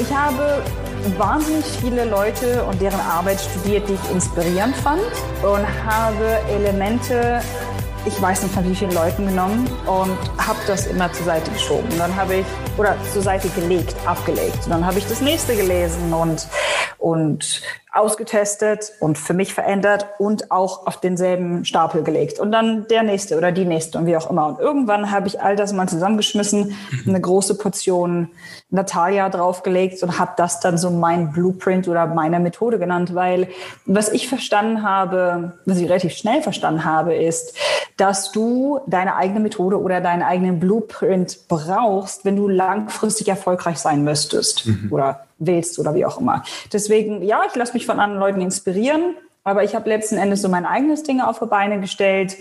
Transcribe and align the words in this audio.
Ich 0.00 0.12
habe 0.12 0.60
wahnsinnig 1.16 1.64
viele 1.64 2.04
Leute 2.04 2.64
und 2.64 2.80
deren 2.80 2.98
Arbeit 2.98 3.40
studiert, 3.40 3.88
die 3.88 3.94
ich 3.94 4.10
inspirierend 4.10 4.74
fand 4.76 5.02
und 5.42 5.66
habe 5.86 6.40
Elemente, 6.50 7.40
ich 8.04 8.20
weiß 8.20 8.42
nicht 8.42 8.54
von 8.54 8.68
wie 8.68 8.74
vielen 8.74 8.92
Leuten 8.92 9.28
genommen 9.28 9.68
und 9.86 10.18
habe 10.36 10.58
das 10.66 10.88
immer 10.88 11.12
zur 11.12 11.26
Seite 11.26 11.48
geschoben. 11.52 11.88
Dann 11.96 12.14
habe 12.16 12.36
ich, 12.36 12.46
oder 12.76 12.96
zur 13.12 13.22
Seite 13.22 13.48
gelegt, 13.50 13.94
abgelegt. 14.04 14.64
Und 14.64 14.70
dann 14.70 14.84
habe 14.84 14.98
ich 14.98 15.06
das 15.06 15.20
nächste 15.20 15.54
gelesen 15.54 16.12
und, 16.12 16.48
und 16.98 17.62
ausgetestet 17.94 18.92
und 19.00 19.18
für 19.18 19.34
mich 19.34 19.54
verändert 19.54 20.06
und 20.18 20.50
auch 20.50 20.86
auf 20.86 21.00
denselben 21.00 21.64
Stapel 21.64 22.02
gelegt. 22.02 22.40
Und 22.40 22.50
dann 22.52 22.88
der 22.88 23.02
nächste 23.02 23.38
oder 23.38 23.52
die 23.52 23.64
nächste 23.64 23.98
und 23.98 24.06
wie 24.06 24.16
auch 24.16 24.28
immer. 24.28 24.46
Und 24.46 24.58
irgendwann 24.58 25.10
habe 25.10 25.28
ich 25.28 25.40
all 25.40 25.56
das 25.56 25.72
mal 25.72 25.88
zusammengeschmissen, 25.88 26.76
eine 27.06 27.20
große 27.20 27.56
Portion 27.56 28.28
Natalia 28.70 29.28
draufgelegt 29.28 30.02
und 30.02 30.18
habe 30.18 30.32
das 30.36 30.60
dann 30.60 30.76
so 30.76 30.90
mein 30.90 31.32
Blueprint 31.32 31.86
oder 31.86 32.06
meine 32.06 32.40
Methode 32.40 32.78
genannt, 32.78 33.14
weil 33.14 33.48
was 33.86 34.08
ich 34.08 34.28
verstanden 34.28 34.82
habe, 34.82 35.52
was 35.64 35.78
ich 35.78 35.88
relativ 35.88 36.12
schnell 36.12 36.42
verstanden 36.42 36.84
habe, 36.84 37.14
ist, 37.14 37.56
dass 37.96 38.32
du 38.32 38.80
deine 38.86 39.14
eigene 39.14 39.40
Methode 39.40 39.80
oder 39.80 40.00
deinen 40.00 40.22
eigenen 40.22 40.58
Blueprint 40.58 41.48
brauchst, 41.48 42.24
wenn 42.24 42.36
du 42.36 42.48
langfristig 42.48 43.28
erfolgreich 43.28 43.78
sein 43.78 44.02
müsstest 44.02 44.66
mhm. 44.66 44.88
oder 44.90 45.26
willst 45.38 45.78
oder 45.78 45.94
wie 45.94 46.04
auch 46.04 46.20
immer. 46.20 46.42
Deswegen, 46.72 47.22
ja, 47.22 47.42
ich 47.46 47.54
lasse 47.54 47.74
mich 47.74 47.83
von 47.86 48.00
anderen 48.00 48.20
Leuten 48.20 48.40
inspirieren, 48.40 49.16
aber 49.42 49.64
ich 49.64 49.74
habe 49.74 49.88
letzten 49.88 50.16
Endes 50.16 50.42
so 50.42 50.48
mein 50.48 50.66
eigenes 50.66 51.02
Ding 51.02 51.20
auf 51.20 51.38
die 51.38 51.46
Beine 51.46 51.80
gestellt 51.80 52.36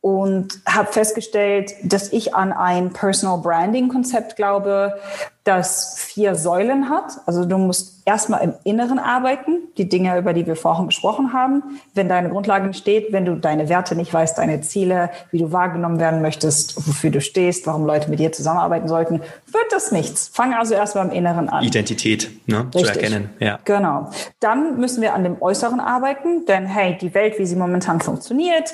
und 0.00 0.60
habe 0.66 0.92
festgestellt, 0.92 1.74
dass 1.82 2.12
ich 2.12 2.34
an 2.34 2.52
ein 2.52 2.92
Personal 2.92 3.38
Branding 3.38 3.88
Konzept 3.88 4.36
glaube, 4.36 4.94
das 5.42 5.96
vier 5.98 6.34
Säulen 6.34 6.90
hat. 6.90 7.18
Also 7.26 7.44
du 7.44 7.56
musst 7.56 8.02
erstmal 8.04 8.42
im 8.42 8.54
Inneren 8.64 8.98
arbeiten, 8.98 9.62
die 9.78 9.88
Dinge, 9.88 10.18
über 10.18 10.32
die 10.32 10.46
wir 10.46 10.56
vorhin 10.56 10.86
gesprochen 10.86 11.32
haben. 11.32 11.80
Wenn 11.94 12.08
deine 12.08 12.30
Grundlage 12.30 12.66
nicht 12.66 12.78
steht, 12.78 13.12
wenn 13.12 13.24
du 13.24 13.36
deine 13.36 13.68
Werte 13.68 13.94
nicht 13.94 14.12
weißt, 14.12 14.38
deine 14.38 14.60
Ziele, 14.60 15.10
wie 15.30 15.38
du 15.38 15.52
wahrgenommen 15.52 16.00
werden 16.00 16.20
möchtest, 16.20 16.76
wofür 16.86 17.10
du 17.10 17.20
stehst, 17.20 17.66
warum 17.66 17.86
Leute 17.86 18.10
mit 18.10 18.18
dir 18.18 18.32
zusammenarbeiten 18.32 18.88
sollten, 18.88 19.20
wird 19.46 19.66
das 19.70 19.92
nichts. 19.92 20.28
Fang 20.32 20.54
also 20.54 20.74
erstmal 20.74 21.06
im 21.06 21.12
Inneren 21.12 21.48
an. 21.48 21.64
Identität 21.64 22.30
ne, 22.46 22.68
zu 22.72 22.84
erkennen. 22.84 23.30
Ja. 23.38 23.58
Genau. 23.64 24.10
Dann 24.40 24.78
müssen 24.78 25.00
wir 25.00 25.14
an 25.14 25.24
dem 25.24 25.40
Äußeren 25.40 25.80
arbeiten, 25.80 26.44
denn 26.46 26.66
hey, 26.66 26.96
die 27.00 27.14
Welt, 27.14 27.38
wie 27.38 27.46
sie 27.46 27.56
momentan 27.56 28.00
funktioniert, 28.00 28.72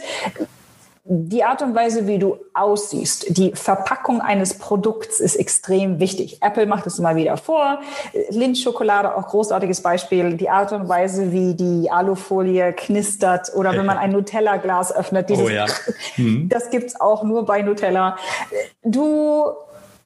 die 1.04 1.42
Art 1.42 1.62
und 1.62 1.74
Weise, 1.74 2.06
wie 2.06 2.18
du 2.18 2.36
aussiehst, 2.54 3.36
die 3.36 3.52
Verpackung 3.54 4.20
eines 4.20 4.54
Produkts 4.54 5.18
ist 5.18 5.34
extrem 5.34 5.98
wichtig. 5.98 6.38
Apple 6.42 6.66
macht 6.66 6.86
es 6.86 7.00
immer 7.00 7.16
wieder 7.16 7.36
vor. 7.36 7.80
Lindt-Schokolade, 8.30 9.16
auch 9.16 9.26
großartiges 9.26 9.80
Beispiel. 9.82 10.34
Die 10.36 10.48
Art 10.48 10.70
und 10.70 10.88
Weise, 10.88 11.32
wie 11.32 11.54
die 11.54 11.90
Alufolie 11.90 12.72
knistert 12.72 13.52
oder 13.54 13.72
wenn 13.72 13.84
man 13.84 13.98
ein 13.98 14.12
Nutella-Glas 14.12 14.94
öffnet. 14.94 15.28
Dieses, 15.28 15.44
oh 15.44 15.48
ja. 15.48 15.66
Mhm. 16.16 16.48
Das 16.48 16.70
gibt's 16.70 17.00
auch 17.00 17.24
nur 17.24 17.46
bei 17.46 17.62
Nutella. 17.62 18.16
Du, 18.82 19.46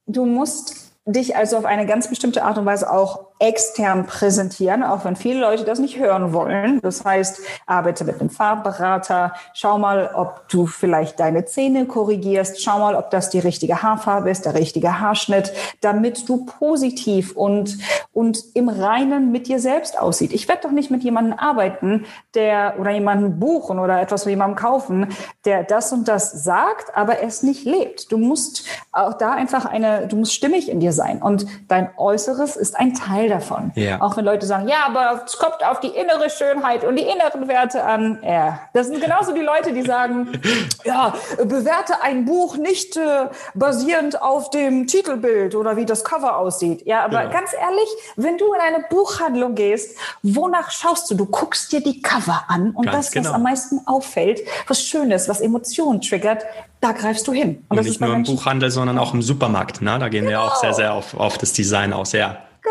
du 0.06 0.24
musst 0.24 0.92
dich 1.04 1.36
also 1.36 1.56
auf 1.56 1.64
eine 1.64 1.86
ganz 1.86 2.08
bestimmte 2.08 2.42
Art 2.44 2.58
und 2.58 2.64
Weise 2.64 2.90
auch 2.90 3.25
extern 3.38 4.06
präsentieren, 4.06 4.82
auch 4.82 5.04
wenn 5.04 5.14
viele 5.14 5.40
Leute 5.40 5.64
das 5.64 5.78
nicht 5.78 5.98
hören 5.98 6.32
wollen. 6.32 6.80
Das 6.80 7.04
heißt, 7.04 7.40
arbeite 7.66 8.04
mit 8.04 8.20
einem 8.20 8.30
Farbberater, 8.30 9.34
schau 9.52 9.76
mal, 9.78 10.10
ob 10.14 10.48
du 10.48 10.66
vielleicht 10.66 11.20
deine 11.20 11.44
Zähne 11.44 11.84
korrigierst, 11.86 12.62
schau 12.62 12.78
mal, 12.78 12.94
ob 12.94 13.10
das 13.10 13.28
die 13.28 13.38
richtige 13.38 13.82
Haarfarbe 13.82 14.30
ist, 14.30 14.46
der 14.46 14.54
richtige 14.54 15.00
Haarschnitt, 15.00 15.52
damit 15.82 16.28
du 16.28 16.46
positiv 16.46 17.36
und, 17.36 17.76
und 18.12 18.42
im 18.54 18.70
Reinen 18.70 19.32
mit 19.32 19.48
dir 19.48 19.58
selbst 19.58 20.00
aussieht. 20.00 20.32
Ich 20.32 20.48
werde 20.48 20.62
doch 20.62 20.72
nicht 20.72 20.90
mit 20.90 21.04
jemandem 21.04 21.38
arbeiten, 21.38 22.06
der 22.34 22.76
oder 22.80 22.92
jemanden 22.92 23.38
buchen 23.38 23.78
oder 23.78 24.00
etwas 24.00 24.22
von 24.22 24.30
jemandem 24.30 24.56
kaufen, 24.56 25.08
der 25.44 25.62
das 25.62 25.92
und 25.92 26.08
das 26.08 26.44
sagt, 26.44 26.96
aber 26.96 27.22
es 27.22 27.42
nicht 27.42 27.64
lebt. 27.66 28.10
Du 28.10 28.16
musst 28.16 28.64
auch 28.92 29.14
da 29.14 29.32
einfach 29.32 29.66
eine, 29.66 30.06
du 30.06 30.16
musst 30.16 30.32
stimmig 30.32 30.70
in 30.70 30.80
dir 30.80 30.92
sein. 30.92 31.20
Und 31.20 31.46
dein 31.68 31.90
Äußeres 31.98 32.56
ist 32.56 32.78
ein 32.78 32.94
Teil 32.94 33.25
davon. 33.28 33.72
Ja. 33.74 34.00
Auch 34.00 34.16
wenn 34.16 34.24
Leute 34.24 34.46
sagen, 34.46 34.68
ja, 34.68 34.86
aber 34.86 35.22
es 35.26 35.38
kommt 35.38 35.64
auf 35.64 35.80
die 35.80 35.88
innere 35.88 36.30
Schönheit 36.30 36.84
und 36.84 36.96
die 36.96 37.02
inneren 37.04 37.48
Werte 37.48 37.84
an. 37.84 38.18
Ja, 38.22 38.60
das 38.72 38.88
sind 38.88 39.00
genauso 39.00 39.32
die 39.32 39.40
Leute, 39.40 39.72
die 39.72 39.82
sagen, 39.82 40.32
ja, 40.84 41.14
bewerte 41.38 42.02
ein 42.02 42.24
Buch 42.24 42.56
nicht 42.56 42.96
äh, 42.96 43.28
basierend 43.54 44.22
auf 44.22 44.50
dem 44.50 44.86
Titelbild 44.86 45.54
oder 45.54 45.76
wie 45.76 45.84
das 45.84 46.04
Cover 46.04 46.36
aussieht. 46.36 46.86
Ja, 46.86 47.04
aber 47.04 47.22
genau. 47.22 47.32
ganz 47.32 47.52
ehrlich, 47.52 47.88
wenn 48.16 48.38
du 48.38 48.52
in 48.52 48.60
eine 48.60 48.84
Buchhandlung 48.88 49.54
gehst, 49.54 49.98
wonach 50.22 50.70
schaust 50.70 51.10
du? 51.10 51.14
Du 51.14 51.26
guckst 51.26 51.72
dir 51.72 51.82
die 51.82 52.02
Cover 52.02 52.44
an 52.48 52.70
und 52.70 52.86
ganz 52.86 52.96
das, 52.96 53.06
was 53.06 53.12
genau. 53.12 53.32
am 53.34 53.42
meisten 53.42 53.80
auffällt, 53.86 54.40
was 54.66 54.82
Schönes, 54.82 55.28
was 55.28 55.40
Emotionen 55.40 56.00
triggert, 56.00 56.44
da 56.80 56.92
greifst 56.92 57.26
du 57.26 57.32
hin. 57.32 57.64
Und, 57.68 57.78
und 57.78 57.86
nicht 57.86 58.00
nur 58.00 58.14
im 58.14 58.22
Buchhandel, 58.22 58.70
sondern 58.70 58.98
auch 58.98 59.14
im 59.14 59.22
Supermarkt. 59.22 59.82
Ne? 59.82 59.98
Da 59.98 60.08
gehen 60.08 60.26
genau. 60.26 60.38
wir 60.38 60.42
auch 60.44 60.56
sehr, 60.56 60.74
sehr 60.74 60.94
auf, 60.94 61.14
auf 61.14 61.38
das 61.38 61.52
Design 61.52 61.92
aus. 61.92 62.12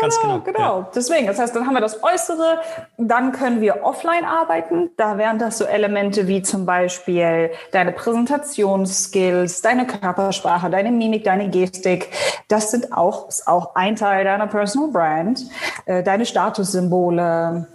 Ja, 0.00 0.08
Genau, 0.08 0.20
genau. 0.20 0.40
genau. 0.40 0.78
Ja. 0.80 0.90
Deswegen, 0.94 1.26
das 1.26 1.38
heißt, 1.38 1.54
dann 1.56 1.66
haben 1.66 1.74
wir 1.74 1.80
das 1.80 2.02
Äußere, 2.02 2.60
dann 2.98 3.32
können 3.32 3.60
wir 3.60 3.82
offline 3.84 4.24
arbeiten. 4.24 4.90
Da 4.96 5.18
wären 5.18 5.38
das 5.38 5.58
so 5.58 5.64
Elemente 5.64 6.26
wie 6.28 6.42
zum 6.42 6.66
Beispiel 6.66 7.50
deine 7.72 7.92
Präsentationsskills, 7.92 9.62
deine 9.62 9.86
Körpersprache, 9.86 10.70
deine 10.70 10.90
Mimik, 10.90 11.24
deine 11.24 11.48
Gestik. 11.48 12.08
Das 12.48 12.70
sind 12.70 12.92
auch, 12.92 13.28
ist 13.28 13.48
auch 13.48 13.74
ein 13.74 13.96
Teil 13.96 14.24
deiner 14.24 14.46
Personal 14.46 14.90
Brand, 14.90 15.44
äh, 15.86 16.02
deine 16.02 16.26
Statussymbole, 16.26 17.66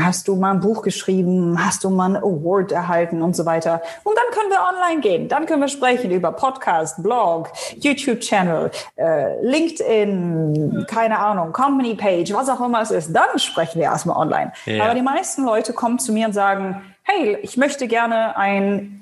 Hast 0.00 0.28
du 0.28 0.36
mal 0.36 0.52
ein 0.52 0.60
Buch 0.60 0.82
geschrieben? 0.82 1.64
Hast 1.64 1.84
du 1.84 1.90
mal 1.90 2.06
einen 2.06 2.16
Award 2.16 2.72
erhalten 2.72 3.22
und 3.22 3.36
so 3.36 3.46
weiter? 3.46 3.82
Und 4.02 4.16
dann 4.16 4.24
können 4.32 4.50
wir 4.50 4.58
online 4.60 5.00
gehen. 5.00 5.28
Dann 5.28 5.46
können 5.46 5.60
wir 5.60 5.68
sprechen 5.68 6.10
über 6.10 6.32
Podcast, 6.32 7.02
Blog, 7.02 7.50
YouTube-Channel, 7.76 8.70
äh, 8.96 9.40
LinkedIn, 9.42 10.86
keine 10.88 11.18
Ahnung, 11.18 11.52
Company-Page, 11.52 12.32
was 12.32 12.48
auch 12.48 12.60
immer 12.60 12.82
es 12.82 12.90
ist. 12.90 13.12
Dann 13.12 13.38
sprechen 13.38 13.78
wir 13.78 13.84
erstmal 13.84 14.16
online. 14.16 14.52
Ja. 14.66 14.84
Aber 14.84 14.94
die 14.94 15.02
meisten 15.02 15.44
Leute 15.44 15.72
kommen 15.72 15.98
zu 15.98 16.12
mir 16.12 16.26
und 16.26 16.32
sagen, 16.32 16.82
hey, 17.02 17.38
ich 17.42 17.56
möchte 17.56 17.86
gerne 17.86 18.36
ein 18.36 18.98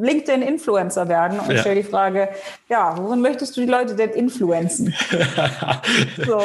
LinkedIn-Influencer 0.00 1.08
werden 1.08 1.40
und 1.40 1.50
ja. 1.50 1.58
stelle 1.58 1.76
die 1.76 1.88
Frage, 1.88 2.28
ja, 2.68 2.94
worin 2.98 3.20
möchtest 3.20 3.56
du 3.56 3.62
die 3.62 3.66
Leute 3.66 3.94
denn 3.94 4.10
influenzen? 4.10 4.94
so. 6.26 6.42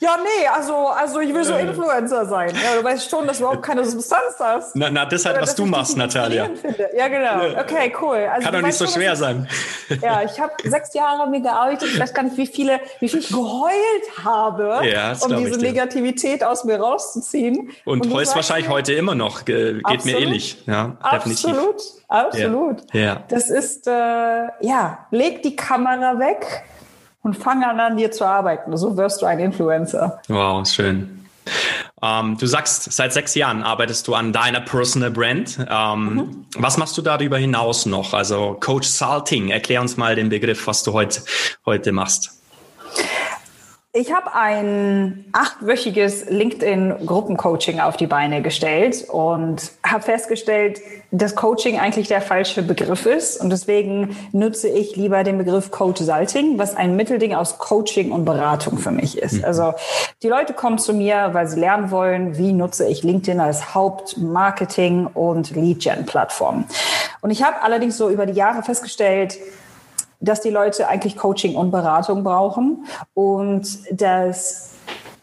Ja, 0.00 0.16
nee, 0.16 0.46
also, 0.52 0.88
also 0.88 1.20
ich 1.20 1.32
will 1.34 1.44
so 1.44 1.54
Influencer 1.54 2.26
sein. 2.26 2.50
Ja, 2.54 2.78
du 2.78 2.84
weißt 2.84 3.10
schon, 3.10 3.26
dass 3.26 3.38
du 3.38 3.44
überhaupt 3.44 3.62
keine 3.62 3.84
Substanz 3.84 4.34
hast. 4.38 4.74
Na, 4.74 4.90
na 4.90 5.04
das 5.04 5.20
ist 5.20 5.26
halt, 5.26 5.40
was 5.40 5.54
du 5.54 5.66
machst, 5.66 5.96
Natalia. 5.96 6.48
Ja, 6.96 7.08
genau. 7.08 7.60
Okay, 7.60 7.92
cool. 8.00 8.28
Also, 8.32 8.44
Kann 8.44 8.54
doch 8.54 8.66
nicht 8.66 8.76
so 8.76 8.86
schon, 8.86 8.94
schwer 8.94 9.16
sein. 9.16 9.48
Ja, 10.00 10.22
ich 10.22 10.40
habe 10.40 10.52
sechs 10.64 10.94
Jahre 10.94 11.28
mir 11.28 11.42
gearbeitet. 11.42 11.90
Ich 11.92 12.00
weiß 12.00 12.14
gar 12.14 12.22
nicht, 12.22 12.36
wie 12.38 12.46
viele, 12.46 12.80
wie 13.00 13.08
viel 13.08 13.18
ich 13.18 13.28
geheult 13.28 14.24
habe, 14.24 14.80
ja, 14.90 15.14
um 15.20 15.36
diese 15.36 15.60
Negativität 15.60 16.42
aus 16.42 16.64
mir 16.64 16.80
rauszuziehen. 16.80 17.70
Und, 17.84 18.06
und 18.06 18.14
heulst 18.14 18.34
wahrscheinlich 18.34 18.70
heute 18.70 18.94
immer 18.94 19.14
noch. 19.14 19.44
Geht 19.44 19.84
Absolut. 19.84 20.04
mir 20.04 20.18
ähnlich. 20.18 20.62
Ja, 20.66 20.96
definitiv. 21.12 21.50
Absolut, 21.50 21.82
absolut. 22.08 22.38
Ja. 22.38 22.61
Ja. 22.92 23.22
Das 23.28 23.50
ist, 23.50 23.86
äh, 23.86 23.90
ja, 23.90 25.06
leg 25.10 25.42
die 25.42 25.56
Kamera 25.56 26.18
weg 26.18 26.64
und 27.22 27.36
fang 27.36 27.62
an, 27.64 27.80
an 27.80 27.96
dir 27.96 28.10
zu 28.10 28.24
arbeiten. 28.24 28.76
So 28.76 28.96
wirst 28.96 29.22
du 29.22 29.26
ein 29.26 29.38
Influencer. 29.38 30.20
Wow, 30.28 30.66
schön. 30.66 31.26
Ähm, 32.02 32.36
du 32.36 32.46
sagst, 32.46 32.92
seit 32.92 33.12
sechs 33.12 33.34
Jahren 33.34 33.62
arbeitest 33.62 34.08
du 34.08 34.14
an 34.14 34.32
deiner 34.32 34.60
Personal 34.60 35.10
Brand. 35.10 35.58
Ähm, 35.70 36.14
mhm. 36.14 36.46
Was 36.56 36.76
machst 36.76 36.98
du 36.98 37.02
darüber 37.02 37.38
hinaus 37.38 37.86
noch? 37.86 38.12
Also 38.12 38.56
Coach 38.60 38.88
Salting, 38.88 39.50
erklär 39.50 39.80
uns 39.80 39.96
mal 39.96 40.16
den 40.16 40.28
Begriff, 40.28 40.66
was 40.66 40.82
du 40.82 40.92
heute, 40.92 41.22
heute 41.64 41.92
machst. 41.92 42.41
Ich 43.94 44.10
habe 44.10 44.34
ein 44.34 45.26
achtwöchiges 45.32 46.24
LinkedIn-Gruppencoaching 46.30 47.78
auf 47.78 47.98
die 47.98 48.06
Beine 48.06 48.40
gestellt 48.40 49.04
und 49.10 49.70
habe 49.86 50.02
festgestellt, 50.02 50.80
dass 51.10 51.36
Coaching 51.36 51.78
eigentlich 51.78 52.08
der 52.08 52.22
falsche 52.22 52.62
Begriff 52.62 53.04
ist. 53.04 53.38
Und 53.38 53.50
deswegen 53.50 54.16
nutze 54.32 54.70
ich 54.70 54.96
lieber 54.96 55.24
den 55.24 55.36
Begriff 55.36 55.70
Coach 55.70 56.00
Salting, 56.00 56.56
was 56.58 56.74
ein 56.74 56.96
Mittelding 56.96 57.34
aus 57.34 57.58
Coaching 57.58 58.12
und 58.12 58.24
Beratung 58.24 58.78
für 58.78 58.92
mich 58.92 59.18
ist. 59.18 59.34
Mhm. 59.34 59.44
Also 59.44 59.74
die 60.22 60.28
Leute 60.28 60.54
kommen 60.54 60.78
zu 60.78 60.94
mir, 60.94 61.28
weil 61.34 61.46
sie 61.46 61.60
lernen 61.60 61.90
wollen, 61.90 62.38
wie 62.38 62.54
nutze 62.54 62.88
ich 62.88 63.02
LinkedIn 63.02 63.40
als 63.40 63.74
Hauptmarketing- 63.74 65.12
und 65.12 65.50
Lead-Gen-Plattform. 65.50 66.64
Und 67.20 67.30
ich 67.30 67.42
habe 67.42 67.60
allerdings 67.60 67.98
so 67.98 68.08
über 68.08 68.24
die 68.24 68.32
Jahre 68.32 68.62
festgestellt, 68.62 69.36
dass 70.22 70.40
die 70.40 70.50
Leute 70.50 70.88
eigentlich 70.88 71.16
Coaching 71.16 71.54
und 71.54 71.70
Beratung 71.70 72.24
brauchen 72.24 72.86
und 73.14 73.78
dass 73.90 74.70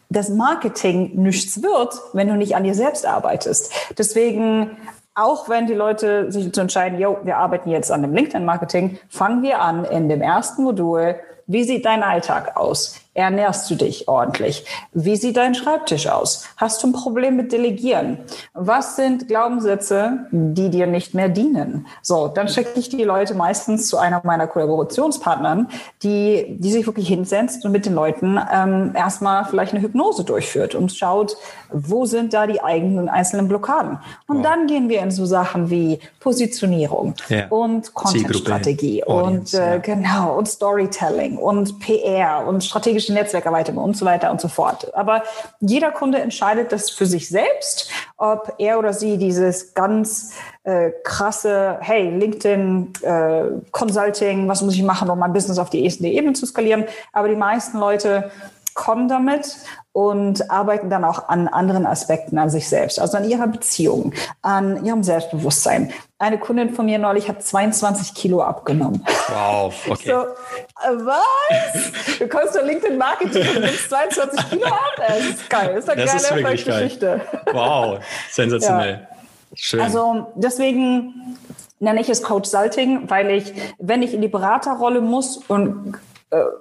das 0.08 0.28
Marketing 0.28 1.12
nichts 1.14 1.62
wird, 1.62 1.94
wenn 2.12 2.28
du 2.28 2.34
nicht 2.34 2.56
an 2.56 2.64
dir 2.64 2.74
selbst 2.74 3.06
arbeitest. 3.06 3.72
Deswegen 3.96 4.76
auch 5.14 5.48
wenn 5.48 5.66
die 5.66 5.74
Leute 5.74 6.30
sich 6.30 6.52
zu 6.52 6.60
entscheiden, 6.60 6.98
yo, 6.98 7.18
wir 7.24 7.36
arbeiten 7.36 7.70
jetzt 7.70 7.90
an 7.90 8.02
dem 8.02 8.14
LinkedIn-Marketing, 8.14 8.98
fangen 9.08 9.42
wir 9.42 9.60
an 9.60 9.84
in 9.84 10.08
dem 10.08 10.22
ersten 10.22 10.62
Modul. 10.62 11.16
Wie 11.46 11.64
sieht 11.64 11.84
dein 11.84 12.02
Alltag 12.02 12.56
aus? 12.56 13.00
Ernährst 13.12 13.68
du 13.68 13.74
dich 13.74 14.06
ordentlich? 14.06 14.64
Wie 14.92 15.16
sieht 15.16 15.36
dein 15.36 15.56
Schreibtisch 15.56 16.06
aus? 16.06 16.44
Hast 16.56 16.80
du 16.80 16.86
ein 16.86 16.92
Problem 16.92 17.34
mit 17.34 17.50
Delegieren? 17.50 18.18
Was 18.54 18.94
sind 18.94 19.26
Glaubenssätze, 19.26 20.26
die 20.30 20.70
dir 20.70 20.86
nicht 20.86 21.12
mehr 21.12 21.28
dienen? 21.28 21.88
So, 22.02 22.28
dann 22.28 22.46
schicke 22.46 22.78
ich 22.78 22.88
die 22.88 23.02
Leute 23.02 23.34
meistens 23.34 23.88
zu 23.88 23.98
einer 23.98 24.20
meiner 24.22 24.46
Kollaborationspartnern, 24.46 25.68
die, 26.04 26.56
die 26.60 26.70
sich 26.70 26.86
wirklich 26.86 27.08
hinsetzt 27.08 27.64
und 27.64 27.72
mit 27.72 27.84
den 27.84 27.94
Leuten 27.94 28.38
ähm, 28.52 28.92
erstmal 28.94 29.44
vielleicht 29.44 29.74
eine 29.74 29.82
Hypnose 29.82 30.22
durchführt 30.22 30.76
und 30.76 30.92
schaut, 30.92 31.36
wo 31.72 32.06
sind 32.06 32.32
da 32.32 32.46
die 32.46 32.62
eigenen 32.62 33.08
einzelnen 33.08 33.48
Blockaden? 33.48 33.98
Und 34.28 34.38
oh. 34.38 34.42
dann 34.42 34.68
gehen 34.68 34.88
wir 34.88 35.02
in 35.02 35.10
so 35.10 35.26
Sachen 35.26 35.68
wie 35.68 35.98
Positionierung 36.20 37.14
ja. 37.28 37.48
und 37.48 37.92
Content-Strategie 37.92 39.02
und 39.04 39.52
äh, 39.52 39.58
ja. 39.58 39.76
genau 39.78 40.38
und 40.38 40.46
Storytelling 40.46 41.36
und 41.38 41.80
PR 41.80 42.46
und 42.46 42.62
strategische 42.62 42.99
Netzwerkerweiterung 43.08 43.82
und 43.82 43.96
so 43.96 44.04
weiter 44.04 44.30
und 44.30 44.40
so 44.40 44.48
fort. 44.48 44.94
Aber 44.94 45.22
jeder 45.60 45.90
Kunde 45.90 46.18
entscheidet 46.18 46.72
das 46.72 46.90
für 46.90 47.06
sich 47.06 47.28
selbst, 47.28 47.90
ob 48.16 48.54
er 48.58 48.78
oder 48.78 48.92
sie 48.92 49.16
dieses 49.16 49.74
ganz 49.74 50.32
äh, 50.64 50.90
krasse, 51.02 51.78
hey, 51.80 52.10
LinkedIn, 52.10 52.92
äh, 53.02 53.42
Consulting, 53.70 54.48
was 54.48 54.62
muss 54.62 54.74
ich 54.74 54.82
machen, 54.82 55.08
um 55.08 55.18
mein 55.18 55.32
Business 55.32 55.58
auf 55.58 55.70
die 55.70 55.82
nächste 55.82 56.06
Ebene 56.06 56.34
zu 56.34 56.46
skalieren. 56.46 56.84
Aber 57.12 57.28
die 57.28 57.36
meisten 57.36 57.78
Leute 57.78 58.30
kommen 58.74 59.08
damit 59.08 59.56
und 59.92 60.50
arbeiten 60.50 60.90
dann 60.90 61.04
auch 61.04 61.28
an 61.28 61.48
anderen 61.48 61.86
Aspekten 61.86 62.38
an 62.38 62.50
sich 62.50 62.68
selbst, 62.68 63.00
also 63.00 63.16
an 63.16 63.28
ihrer 63.28 63.48
Beziehung, 63.48 64.12
an 64.42 64.84
ihrem 64.84 65.02
Selbstbewusstsein. 65.02 65.92
Eine 66.20 66.38
Kundin 66.38 66.74
von 66.74 66.84
mir 66.84 66.98
neulich 66.98 67.30
hat 67.30 67.42
22 67.42 68.12
Kilo 68.12 68.42
abgenommen. 68.42 69.02
Wow, 69.28 69.74
okay. 69.88 70.10
So, 70.10 70.20
äh, 70.20 71.06
was? 71.06 72.18
Du 72.18 72.28
kommst 72.28 72.52
zu 72.52 72.60
LinkedIn 72.60 72.98
Marketing 72.98 73.48
und 73.56 73.62
nimmst 73.62 73.88
22 73.88 74.50
Kilo 74.50 74.66
ab? 74.66 74.92
Das 74.98 75.18
ist 75.18 75.48
geil. 75.48 75.72
Das 75.76 75.84
ist 75.84 75.90
eine 75.90 76.04
das 76.04 76.28
geile 76.28 76.42
Geschichte. 76.42 77.22
Wow, 77.52 78.00
sensationell. 78.30 79.08
Ja. 79.10 79.16
Schön. 79.54 79.80
Also 79.80 80.26
deswegen 80.34 81.38
nenne 81.78 82.02
ich 82.02 82.10
es 82.10 82.22
Coach 82.22 82.50
Salting, 82.50 83.08
weil 83.08 83.30
ich, 83.30 83.54
wenn 83.78 84.02
ich 84.02 84.12
in 84.12 84.20
die 84.20 84.28
Beraterrolle 84.28 85.00
muss 85.00 85.38
und 85.38 85.94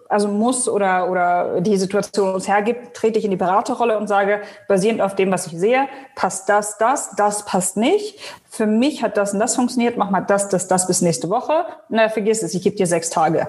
also 0.08 0.28
muss 0.28 0.68
oder, 0.68 1.10
oder 1.10 1.62
die 1.62 1.78
Situation 1.78 2.34
uns 2.34 2.48
hergibt, 2.48 2.96
trete 2.96 3.20
ich 3.20 3.26
in 3.26 3.32
die 3.32 3.38
Beraterrolle 3.38 3.98
und 4.00 4.08
sage, 4.08 4.42
basierend 4.68 5.02
auf 5.02 5.16
dem, 5.16 5.32
was 5.32 5.48
ich 5.48 5.60
sehe, 5.60 5.88
passt 6.16 6.50
das, 6.50 6.78
das, 6.78 7.16
das 7.16 7.46
passt 7.46 7.78
nicht. 7.78 8.20
Für 8.50 8.66
mich 8.66 9.04
hat 9.04 9.16
das 9.16 9.34
und 9.34 9.40
das 9.40 9.56
funktioniert, 9.56 9.96
mach 9.96 10.10
mal 10.10 10.22
das, 10.22 10.50
das, 10.50 10.68
das 10.68 10.88
bis 10.88 11.02
nächste 11.02 11.30
Woche. 11.30 11.66
Na, 11.90 12.10
vergiss 12.10 12.42
es, 12.42 12.56
ich 12.56 12.64
gebe 12.64 12.76
dir 12.76 12.88
sechs 12.88 13.12
Tage. 13.12 13.48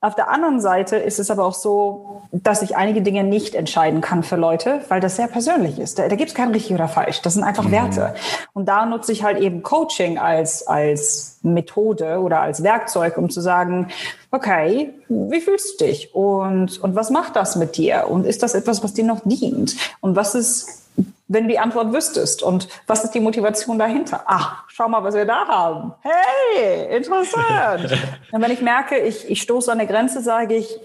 Auf 0.00 0.14
der 0.14 0.30
anderen 0.30 0.60
Seite 0.60 0.94
ist 0.94 1.18
es 1.18 1.28
aber 1.28 1.44
auch 1.44 1.54
so, 1.54 2.22
dass 2.30 2.62
ich 2.62 2.76
einige 2.76 3.02
Dinge 3.02 3.24
nicht 3.24 3.56
entscheiden 3.56 4.00
kann 4.00 4.22
für 4.22 4.36
Leute, 4.36 4.80
weil 4.88 5.00
das 5.00 5.16
sehr 5.16 5.26
persönlich 5.26 5.80
ist. 5.80 5.98
Da, 5.98 6.06
da 6.06 6.14
gibt 6.14 6.28
es 6.28 6.36
kein 6.36 6.52
richtig 6.52 6.72
oder 6.72 6.86
falsch. 6.86 7.20
Das 7.22 7.34
sind 7.34 7.42
einfach 7.42 7.64
mhm. 7.64 7.72
Werte. 7.72 8.14
Und 8.52 8.66
da 8.66 8.86
nutze 8.86 9.10
ich 9.10 9.24
halt 9.24 9.40
eben 9.40 9.64
Coaching 9.64 10.16
als, 10.16 10.64
als 10.64 11.40
Methode 11.42 12.20
oder 12.20 12.40
als 12.40 12.62
Werkzeug, 12.62 13.18
um 13.18 13.28
zu 13.28 13.40
sagen, 13.40 13.88
okay, 14.30 14.94
wie 15.08 15.40
fühlst 15.40 15.80
du 15.80 15.86
dich? 15.86 16.14
Und, 16.14 16.78
und 16.78 16.94
was 16.94 17.10
macht 17.10 17.34
das 17.34 17.56
mit 17.56 17.76
dir? 17.76 18.06
Und 18.08 18.24
ist 18.24 18.44
das 18.44 18.54
etwas, 18.54 18.84
was 18.84 18.94
dir 18.94 19.04
noch 19.04 19.22
dient? 19.24 19.74
Und 20.00 20.14
was 20.14 20.36
ist 20.36 20.87
wenn 21.28 21.44
du 21.44 21.50
die 21.50 21.58
Antwort 21.58 21.92
wüsstest. 21.92 22.42
Und 22.42 22.68
was 22.86 23.04
ist 23.04 23.12
die 23.12 23.20
Motivation 23.20 23.78
dahinter? 23.78 24.22
Ach, 24.26 24.64
schau 24.68 24.88
mal, 24.88 25.04
was 25.04 25.14
wir 25.14 25.26
da 25.26 25.46
haben. 25.46 25.94
Hey, 26.00 26.96
interessant. 26.96 27.92
und 28.32 28.42
wenn 28.42 28.50
ich 28.50 28.62
merke, 28.62 28.98
ich, 28.98 29.30
ich 29.30 29.42
stoße 29.42 29.70
an 29.70 29.78
eine 29.78 29.88
Grenze, 29.88 30.22
sage 30.22 30.56
ich, 30.56 30.80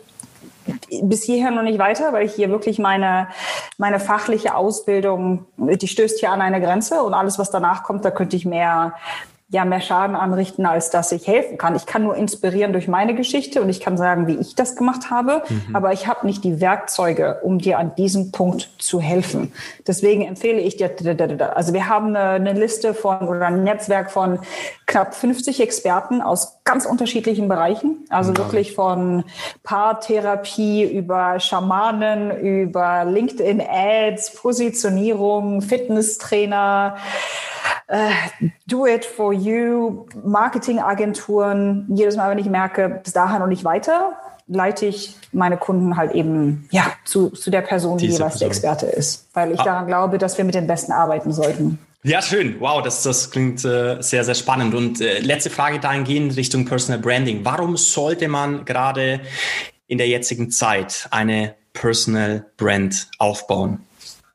bis 1.01 1.23
hierher 1.23 1.51
noch 1.51 1.63
nicht 1.63 1.79
weiter, 1.79 2.13
weil 2.13 2.25
ich 2.25 2.33
hier 2.33 2.49
wirklich 2.49 2.79
meine, 2.79 3.27
meine 3.77 3.99
fachliche 3.99 4.55
Ausbildung, 4.55 5.45
die 5.57 5.87
stößt 5.87 6.19
hier 6.19 6.31
an 6.31 6.41
eine 6.41 6.61
Grenze 6.61 7.03
und 7.03 7.13
alles, 7.13 7.39
was 7.39 7.49
danach 7.49 7.83
kommt, 7.83 8.05
da 8.05 8.11
könnte 8.11 8.35
ich 8.35 8.45
mehr 8.45 8.93
ja 9.53 9.65
mehr 9.65 9.81
Schaden 9.81 10.15
anrichten, 10.15 10.65
als 10.65 10.89
dass 10.89 11.11
ich 11.11 11.27
helfen 11.27 11.59
kann. 11.59 11.75
Ich 11.75 11.85
kann 11.85 12.03
nur 12.03 12.15
inspirieren 12.15 12.73
durch 12.73 12.87
meine 12.87 13.13
Geschichte 13.13 13.61
und 13.61 13.69
ich 13.69 13.79
kann 13.79 13.97
sagen, 13.97 14.25
wie 14.25 14.35
ich 14.35 14.55
das 14.55 14.75
gemacht 14.75 15.11
habe, 15.11 15.43
mhm. 15.47 15.75
aber 15.75 15.93
ich 15.93 16.07
habe 16.07 16.25
nicht 16.25 16.43
die 16.43 16.59
Werkzeuge, 16.59 17.39
um 17.43 17.59
dir 17.59 17.77
an 17.77 17.93
diesem 17.95 18.31
Punkt 18.31 18.69
zu 18.79 18.99
helfen. 18.99 19.53
Deswegen 19.85 20.23
empfehle 20.23 20.59
ich 20.59 20.77
dir, 20.77 20.89
also 21.55 21.73
wir 21.73 21.87
haben 21.87 22.07
eine, 22.07 22.29
eine 22.31 22.53
Liste 22.53 22.95
von 22.95 23.27
oder 23.27 23.45
ein 23.45 23.63
Netzwerk 23.63 24.09
von 24.09 24.39
knapp 24.87 25.13
50 25.13 25.61
Experten 25.61 26.21
aus 26.21 26.57
ganz 26.65 26.85
unterschiedlichen 26.85 27.47
Bereichen, 27.47 28.05
also 28.09 28.31
ja. 28.31 28.37
wirklich 28.37 28.73
von 28.73 29.25
Paartherapie 29.63 30.83
über 30.83 31.39
Schamanen, 31.39 32.31
über 32.39 33.03
LinkedIn 33.05 33.61
Ads, 33.61 34.35
Positionierung, 34.35 35.61
Fitnesstrainer, 35.61 36.95
äh, 37.87 38.11
do 38.65 38.85
it 38.85 39.03
for 39.03 39.33
you, 39.33 40.05
Marketingagenturen. 40.23 41.85
Jedes 41.89 42.15
Mal, 42.15 42.31
wenn 42.31 42.39
ich 42.39 42.49
merke, 42.49 43.01
bis 43.03 43.13
dahin 43.13 43.39
noch 43.39 43.47
nicht 43.47 43.65
weiter, 43.65 44.13
leite 44.47 44.85
ich 44.85 45.17
meine 45.31 45.57
Kunden 45.57 45.97
halt 45.97 46.13
eben 46.13 46.67
ja, 46.71 46.85
zu, 47.03 47.29
zu 47.29 47.51
der 47.51 47.61
Person, 47.61 47.97
die 47.97 48.07
jeweils 48.07 48.39
der 48.39 48.47
Experte 48.47 48.85
ist. 48.85 49.27
Weil 49.33 49.51
ich 49.51 49.59
ah. 49.59 49.65
daran 49.65 49.87
glaube, 49.87 50.17
dass 50.17 50.37
wir 50.37 50.45
mit 50.45 50.55
den 50.55 50.67
Besten 50.67 50.91
arbeiten 50.91 51.31
sollten. 51.33 51.79
Ja, 52.05 52.21
schön. 52.21 52.59
Wow, 52.59 52.83
das, 52.83 53.01
das 53.03 53.31
klingt 53.31 53.63
äh, 53.63 54.01
sehr, 54.01 54.25
sehr 54.25 54.35
spannend. 54.35 54.75
Und 54.75 54.99
äh, 54.99 55.19
letzte 55.19 55.49
Frage 55.49 55.79
dahingehend 55.79 56.35
Richtung 56.35 56.65
Personal 56.65 56.99
Branding. 56.99 57.45
Warum 57.45 57.77
sollte 57.77 58.27
man 58.27 58.65
gerade 58.65 59.21
in 59.87 59.97
der 59.97 60.09
jetzigen 60.09 60.51
Zeit 60.51 61.07
eine 61.11 61.55
Personal 61.71 62.45
Brand 62.57 63.07
aufbauen? 63.19 63.85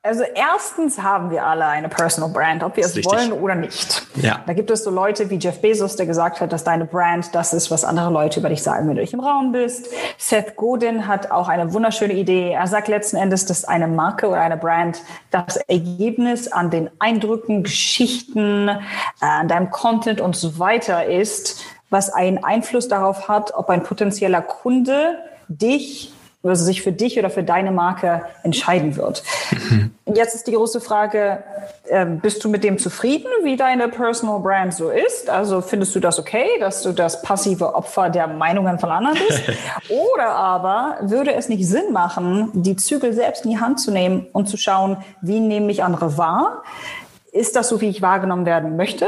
Also 0.09 0.23
erstens 0.23 1.03
haben 1.03 1.31
wir 1.31 1.45
alle 1.45 1.67
eine 1.67 1.91
Personal 1.91 2.31
Brand, 2.31 2.63
ob 2.63 2.79
wir 2.79 2.87
es 2.87 2.97
richtig. 2.97 3.13
wollen 3.13 3.31
oder 3.31 3.55
nicht. 3.55 4.07
Ja. 4.15 4.41
Da 4.47 4.55
gibt 4.55 4.71
es 4.71 4.83
so 4.83 4.91
Leute 4.91 5.29
wie 5.29 5.35
Jeff 5.35 5.61
Bezos, 5.61 5.97
der 5.97 6.07
gesagt 6.07 6.41
hat, 6.41 6.51
dass 6.51 6.65
deine 6.65 6.87
Brand 6.87 7.35
das 7.35 7.53
ist, 7.53 7.71
was 7.71 7.85
andere 7.85 8.11
Leute 8.11 8.41
über 8.41 8.49
dich 8.49 8.63
sagen, 8.63 8.89
wenn 8.89 8.97
du 8.97 9.03
nicht 9.03 9.13
im 9.13 9.21
Raum 9.21 9.53
bist. 9.53 9.89
Seth 10.17 10.57
Godin 10.57 11.07
hat 11.07 11.31
auch 11.31 11.47
eine 11.49 11.75
wunderschöne 11.75 12.15
Idee. 12.15 12.53
Er 12.53 12.67
sagt 12.69 12.89
letzten 12.89 13.19
Endes, 13.19 13.45
dass 13.45 13.67
eine 13.67 13.87
Marke 13.87 14.29
oder 14.29 14.41
eine 14.41 14.57
Brand 14.57 15.03
das 15.31 15.59
Ergebnis 15.69 16.51
an 16.51 16.71
den 16.71 16.89
Eindrücken, 16.99 17.63
Geschichten, 17.63 18.69
äh, 18.69 18.79
an 19.21 19.49
deinem 19.49 19.71
Content 19.71 20.23
und 20.23 20.35
so 20.37 20.59
weiter 20.59 21.05
ist, 21.05 21.61
was 21.91 22.09
einen 22.09 22.43
Einfluss 22.43 22.89
darauf 22.89 23.29
hat, 23.29 23.53
ob 23.53 23.69
ein 23.69 23.83
potenzieller 23.83 24.41
Kunde 24.41 25.19
dich 25.49 26.15
also 26.43 26.65
sich 26.65 26.83
für 26.83 26.93
dich 26.93 27.19
oder 27.19 27.31
für 27.31 27.43
deine 27.43 27.73
Marke 27.73 28.23
entscheiden 28.45 28.97
wird. 28.97 29.23
Mhm. 29.51 29.91
Jetzt 30.15 30.35
ist 30.35 30.47
die 30.47 30.53
große 30.53 30.81
Frage, 30.81 31.43
äh, 31.89 32.07
bist 32.07 32.45
du 32.45 32.49
mit 32.49 32.63
dem 32.63 32.79
zufrieden, 32.79 33.27
wie 33.43 33.57
deine 33.57 33.89
Personal 33.89 34.39
Brand 34.41 34.73
so 34.73 34.91
ist? 34.91 35.29
Also 35.29 35.61
findest 35.61 35.95
du 35.97 36.01
das 36.01 36.19
okay, 36.19 36.47
dass 36.61 36.83
du 36.83 36.93
das 36.93 37.23
passive 37.23 37.75
Opfer 37.75 38.09
der 38.09 38.29
Meinungen 38.29 38.79
von 38.79 38.91
anderen 38.91 39.19
bist? 39.27 39.43
oder 39.89 40.31
aber 40.31 40.99
würde 41.01 41.35
es 41.35 41.49
nicht 41.49 41.67
Sinn 41.67 41.93
machen, 41.93 42.51
die 42.55 42.77
Zügel 42.77 43.13
selbst 43.13 43.45
in 43.45 43.51
die 43.51 43.59
Hand 43.59 43.81
zu 43.81 43.91
nehmen 43.91 44.27
und 44.33 44.49
zu 44.49 44.57
schauen, 44.57 44.99
wie 45.21 45.41
nehme 45.41 45.73
ich 45.73 45.83
andere 45.83 46.17
wahr? 46.17 46.63
Ist 47.33 47.57
das 47.57 47.69
so, 47.69 47.81
wie 47.81 47.89
ich 47.89 48.01
wahrgenommen 48.01 48.47
werden 48.47 48.77
möchte? 48.77 49.07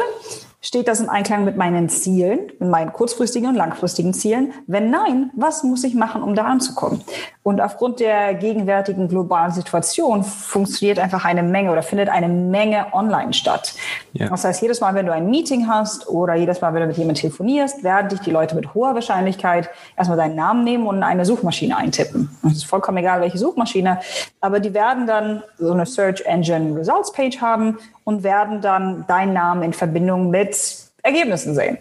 Steht 0.62 0.88
das 0.88 1.00
im 1.00 1.08
Einklang 1.08 1.44
mit 1.46 1.56
meinen 1.56 1.88
Zielen, 1.88 2.52
mit 2.58 2.68
meinen 2.68 2.92
kurzfristigen 2.92 3.48
und 3.48 3.54
langfristigen 3.54 4.12
Zielen? 4.12 4.52
Wenn 4.66 4.90
nein, 4.90 5.30
was 5.34 5.62
muss 5.62 5.84
ich 5.84 5.94
machen, 5.94 6.22
um 6.22 6.34
da 6.34 6.44
anzukommen? 6.44 7.02
Und 7.42 7.62
aufgrund 7.62 8.00
der 8.00 8.34
gegenwärtigen 8.34 9.08
globalen 9.08 9.50
Situation 9.50 10.22
funktioniert 10.24 10.98
einfach 10.98 11.24
eine 11.24 11.42
Menge 11.42 11.72
oder 11.72 11.82
findet 11.82 12.10
eine 12.10 12.28
Menge 12.28 12.88
online 12.92 13.32
statt. 13.32 13.74
Ja. 14.12 14.28
Das 14.28 14.44
heißt, 14.44 14.60
jedes 14.60 14.80
Mal, 14.82 14.94
wenn 14.94 15.06
du 15.06 15.12
ein 15.12 15.30
Meeting 15.30 15.66
hast 15.66 16.06
oder 16.06 16.34
jedes 16.34 16.60
Mal, 16.60 16.74
wenn 16.74 16.82
du 16.82 16.88
mit 16.88 16.98
jemandem 16.98 17.22
telefonierst, 17.22 17.82
werden 17.82 18.10
dich 18.10 18.20
die 18.20 18.30
Leute 18.30 18.54
mit 18.54 18.74
hoher 18.74 18.94
Wahrscheinlichkeit 18.94 19.70
erstmal 19.96 20.18
deinen 20.18 20.36
Namen 20.36 20.64
nehmen 20.64 20.86
und 20.86 20.96
in 20.96 21.02
eine 21.02 21.24
Suchmaschine 21.24 21.78
eintippen. 21.78 22.28
Es 22.44 22.58
ist 22.58 22.64
vollkommen 22.66 22.98
egal, 22.98 23.22
welche 23.22 23.38
Suchmaschine, 23.38 24.00
aber 24.42 24.60
die 24.60 24.74
werden 24.74 25.06
dann 25.06 25.42
so 25.56 25.72
eine 25.72 25.86
Search 25.86 26.20
Engine 26.26 26.78
Results 26.78 27.10
Page 27.10 27.40
haben 27.40 27.78
und 28.04 28.22
werden 28.22 28.60
dann 28.60 29.06
deinen 29.06 29.32
Namen 29.32 29.62
in 29.62 29.72
Verbindung 29.72 30.28
mit 30.28 30.58
Ergebnissen 31.02 31.54
sehen. 31.54 31.78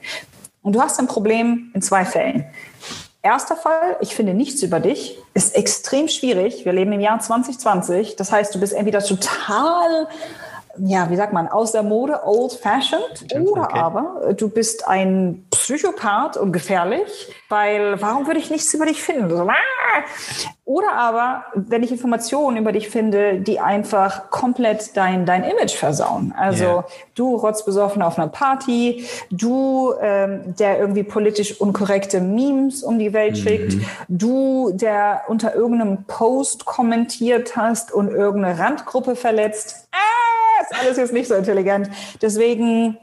Und 0.62 0.74
du 0.74 0.82
hast 0.82 1.00
ein 1.00 1.08
Problem 1.08 1.72
in 1.74 1.82
zwei 1.82 2.06
Fällen. 2.06 2.46
Erster 3.22 3.58
Fall, 3.58 3.98
ich 4.00 4.16
finde 4.16 4.34
nichts 4.34 4.64
über 4.64 4.80
dich, 4.80 5.18
ist 5.34 5.54
extrem 5.56 6.08
schwierig. 6.08 6.64
Wir 6.64 6.72
leben 6.72 6.94
im 6.94 7.02
Jahr 7.02 7.20
2020. 7.20 8.16
Das 8.16 8.32
heißt, 8.32 8.56
du 8.56 8.62
bist 8.62 8.72
entweder 8.72 9.04
total 9.04 10.08
ja, 10.78 11.10
wie 11.10 11.16
sagt 11.16 11.34
man, 11.34 11.48
aus 11.48 11.72
der 11.72 11.84
Mode, 11.84 12.22
old 12.24 12.54
fashioned. 12.54 13.34
Oder 13.34 13.64
okay. 13.64 13.80
aber 13.80 14.34
du 14.34 14.50
bist 14.50 14.88
ein 14.88 15.46
Psychopath 15.52 16.38
und 16.38 16.52
gefährlich, 16.52 17.34
weil 17.50 18.02
warum 18.02 18.28
würde 18.28 18.40
ich 18.40 18.50
nichts 18.50 18.74
über 18.74 18.86
dich 18.86 19.02
finden? 19.02 19.30
So, 19.30 19.44
ah! 19.44 19.54
Oder 20.70 20.94
aber, 20.94 21.46
wenn 21.56 21.82
ich 21.82 21.92
Informationen 21.92 22.58
über 22.58 22.72
dich 22.72 22.90
finde, 22.90 23.40
die 23.40 23.60
einfach 23.60 24.30
komplett 24.30 24.96
dein, 24.96 25.26
dein 25.26 25.44
Image 25.44 25.76
versauen. 25.76 26.32
Also 26.38 26.64
yeah. 26.64 26.86
du 27.16 27.36
rotzbesoffen 27.36 28.04
auf 28.04 28.20
einer 28.20 28.28
Party, 28.28 29.04
du, 29.32 29.96
ähm, 30.00 30.56
der 30.60 30.80
irgendwie 30.80 31.02
politisch 31.02 31.60
unkorrekte 31.60 32.22
Memes 32.22 32.84
um 32.84 33.00
die 33.00 33.14
Welt 33.14 33.32
mhm. 33.32 33.36
schickt, 33.38 33.74
du, 34.10 34.70
der 34.72 35.24
unter 35.28 35.56
irgendeinem 35.56 36.04
Post 36.04 36.66
kommentiert 36.66 37.56
hast 37.56 37.92
und 37.92 38.12
irgendeine 38.12 38.60
Randgruppe 38.60 39.16
verletzt. 39.16 39.88
Ah, 39.92 40.62
ist 40.62 40.80
alles 40.80 40.98
jetzt 40.98 41.14
nicht 41.14 41.28
so 41.28 41.36
intelligent. 41.36 41.90
Deswegen 42.22 42.98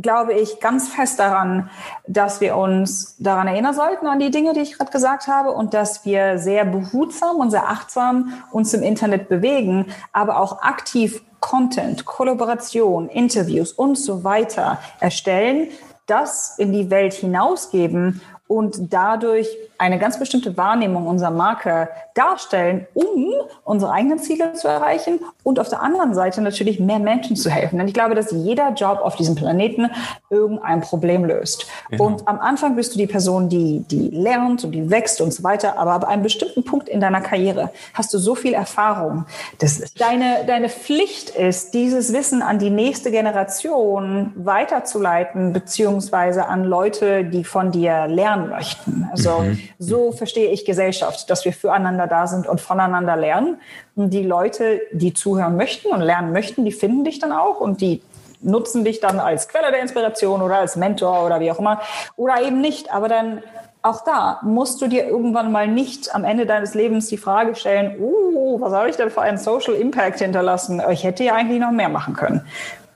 glaube 0.00 0.34
ich 0.34 0.60
ganz 0.60 0.88
fest 0.88 1.18
daran, 1.18 1.70
dass 2.06 2.40
wir 2.40 2.56
uns 2.56 3.16
daran 3.18 3.46
erinnern 3.46 3.74
sollten, 3.74 4.06
an 4.06 4.18
die 4.18 4.30
Dinge, 4.30 4.52
die 4.52 4.60
ich 4.60 4.76
gerade 4.76 4.90
gesagt 4.90 5.28
habe, 5.28 5.52
und 5.52 5.74
dass 5.74 6.04
wir 6.04 6.38
sehr 6.38 6.64
behutsam 6.64 7.36
und 7.36 7.50
sehr 7.50 7.68
achtsam 7.68 8.32
uns 8.50 8.74
im 8.74 8.82
Internet 8.82 9.28
bewegen, 9.28 9.86
aber 10.12 10.40
auch 10.40 10.62
aktiv 10.62 11.22
Content, 11.40 12.04
Kollaboration, 12.04 13.08
Interviews 13.08 13.72
und 13.72 13.96
so 13.96 14.24
weiter 14.24 14.78
erstellen, 15.00 15.68
das 16.06 16.58
in 16.58 16.72
die 16.72 16.90
Welt 16.90 17.14
hinausgeben 17.14 18.20
und 18.46 18.92
dadurch 18.92 19.48
eine 19.78 19.98
ganz 19.98 20.18
bestimmte 20.18 20.56
Wahrnehmung 20.56 21.06
unserer 21.06 21.30
Marke 21.30 21.88
darstellen, 22.14 22.86
um 22.94 23.32
unsere 23.64 23.92
eigenen 23.92 24.18
Ziele 24.18 24.52
zu 24.52 24.68
erreichen 24.68 25.20
und 25.42 25.58
auf 25.58 25.68
der 25.68 25.82
anderen 25.82 26.14
Seite 26.14 26.42
natürlich 26.42 26.78
mehr 26.78 26.98
Menschen 26.98 27.34
zu 27.34 27.50
helfen. 27.50 27.78
Denn 27.78 27.88
ich 27.88 27.94
glaube, 27.94 28.14
dass 28.14 28.30
jeder 28.30 28.72
Job 28.74 29.00
auf 29.02 29.16
diesem 29.16 29.34
Planeten 29.34 29.90
irgendein 30.30 30.82
Problem 30.82 31.24
löst. 31.24 31.66
Genau. 31.90 32.04
Und 32.04 32.28
am 32.28 32.38
Anfang 32.38 32.76
bist 32.76 32.94
du 32.94 32.98
die 32.98 33.06
Person, 33.06 33.48
die, 33.48 33.84
die 33.90 34.10
lernt 34.10 34.64
und 34.64 34.72
die 34.72 34.90
wächst 34.90 35.20
und 35.20 35.32
so 35.32 35.42
weiter. 35.42 35.78
Aber 35.78 35.92
ab 35.92 36.04
einem 36.04 36.22
bestimmten 36.22 36.64
Punkt 36.64 36.88
in 36.88 37.00
deiner 37.00 37.20
Karriere 37.20 37.70
hast 37.94 38.12
du 38.12 38.18
so 38.18 38.34
viel 38.34 38.54
Erfahrung, 38.54 39.24
dass 39.58 39.94
deine, 39.94 40.44
deine 40.46 40.68
Pflicht 40.68 41.30
ist, 41.30 41.74
dieses 41.74 42.12
Wissen 42.12 42.42
an 42.42 42.58
die 42.58 42.70
nächste 42.70 43.10
Generation 43.10 44.32
weiterzuleiten, 44.36 45.52
beziehungsweise 45.52 46.46
an 46.46 46.64
Leute, 46.64 47.24
die 47.24 47.44
von 47.44 47.72
dir 47.72 48.06
lernen 48.32 48.50
möchten. 48.50 49.08
Also 49.10 49.40
mhm. 49.40 49.58
so 49.78 50.12
verstehe 50.12 50.50
ich 50.50 50.64
Gesellschaft, 50.64 51.28
dass 51.30 51.44
wir 51.44 51.52
füreinander 51.52 52.06
da 52.06 52.26
sind 52.26 52.46
und 52.46 52.60
voneinander 52.60 53.16
lernen. 53.16 53.58
Und 53.94 54.10
die 54.10 54.22
Leute, 54.22 54.80
die 54.92 55.12
zuhören 55.12 55.56
möchten 55.56 55.88
und 55.88 56.00
lernen 56.00 56.32
möchten, 56.32 56.64
die 56.64 56.72
finden 56.72 57.04
dich 57.04 57.18
dann 57.18 57.32
auch 57.32 57.60
und 57.60 57.80
die 57.80 58.02
nutzen 58.40 58.84
dich 58.84 59.00
dann 59.00 59.20
als 59.20 59.48
Quelle 59.48 59.70
der 59.70 59.80
Inspiration 59.80 60.42
oder 60.42 60.58
als 60.58 60.76
Mentor 60.76 61.24
oder 61.24 61.40
wie 61.40 61.50
auch 61.50 61.58
immer. 61.58 61.80
Oder 62.16 62.42
eben 62.42 62.60
nicht. 62.60 62.92
Aber 62.92 63.08
dann 63.08 63.42
auch 63.82 64.04
da 64.04 64.40
musst 64.42 64.80
du 64.80 64.86
dir 64.86 65.06
irgendwann 65.06 65.50
mal 65.50 65.66
nicht 65.66 66.14
am 66.14 66.24
Ende 66.24 66.46
deines 66.46 66.74
Lebens 66.74 67.08
die 67.08 67.16
Frage 67.16 67.54
stellen, 67.54 67.96
oh, 68.00 68.60
was 68.60 68.72
habe 68.72 68.88
ich 68.88 68.96
denn 68.96 69.10
für 69.10 69.22
einen 69.22 69.38
Social 69.38 69.74
Impact 69.74 70.20
hinterlassen? 70.20 70.80
Ich 70.90 71.02
hätte 71.04 71.24
ja 71.24 71.34
eigentlich 71.34 71.60
noch 71.60 71.72
mehr 71.72 71.88
machen 71.88 72.14
können. 72.14 72.46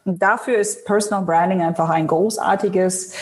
Und 0.05 0.23
dafür 0.23 0.59
ist 0.59 0.85
Personal 0.85 1.25
Branding 1.25 1.63
einfach 1.63 1.91
ein 1.91 2.07
großartiges 2.07 3.13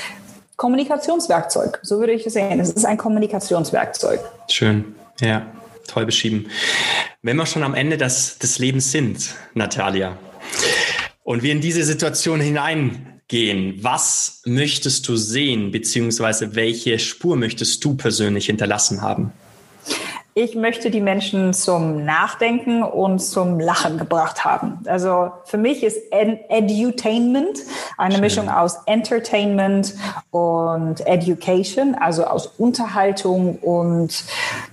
Kommunikationswerkzeug. 0.56 1.80
So 1.82 1.98
würde 1.98 2.12
ich 2.12 2.26
es 2.26 2.34
sehen. 2.34 2.60
Es 2.60 2.70
ist 2.70 2.84
ein 2.84 2.96
Kommunikationswerkzeug. 2.96 4.20
Schön, 4.48 4.94
ja, 5.20 5.46
toll 5.86 6.06
beschrieben. 6.06 6.46
Wenn 7.22 7.36
wir 7.36 7.46
schon 7.46 7.62
am 7.62 7.74
Ende 7.74 7.96
des, 7.96 8.38
des 8.38 8.58
Lebens 8.58 8.92
sind, 8.92 9.34
Natalia, 9.54 10.16
und 11.22 11.42
wir 11.42 11.52
in 11.52 11.60
diese 11.60 11.82
Situation 11.84 12.40
hineingehen, 12.40 13.82
was 13.82 14.42
möchtest 14.44 15.08
du 15.08 15.16
sehen, 15.16 15.70
beziehungsweise 15.70 16.54
welche 16.54 16.98
Spur 16.98 17.36
möchtest 17.36 17.84
du 17.84 17.96
persönlich 17.96 18.46
hinterlassen 18.46 19.00
haben? 19.00 19.32
Ich 20.36 20.56
möchte 20.56 20.90
die 20.90 21.00
Menschen 21.00 21.54
zum 21.54 22.04
Nachdenken 22.04 22.82
und 22.82 23.20
zum 23.20 23.60
Lachen 23.60 23.98
gebracht 23.98 24.44
haben. 24.44 24.80
Also 24.86 25.30
für 25.44 25.58
mich 25.58 25.84
ist 25.84 25.98
Edutainment 26.10 27.60
eine 27.96 28.14
Schön. 28.14 28.20
Mischung 28.20 28.48
aus 28.48 28.78
Entertainment 28.86 29.94
und 30.32 31.06
Education, 31.06 31.94
also 31.94 32.24
aus 32.24 32.48
Unterhaltung 32.58 33.58
und 33.60 34.24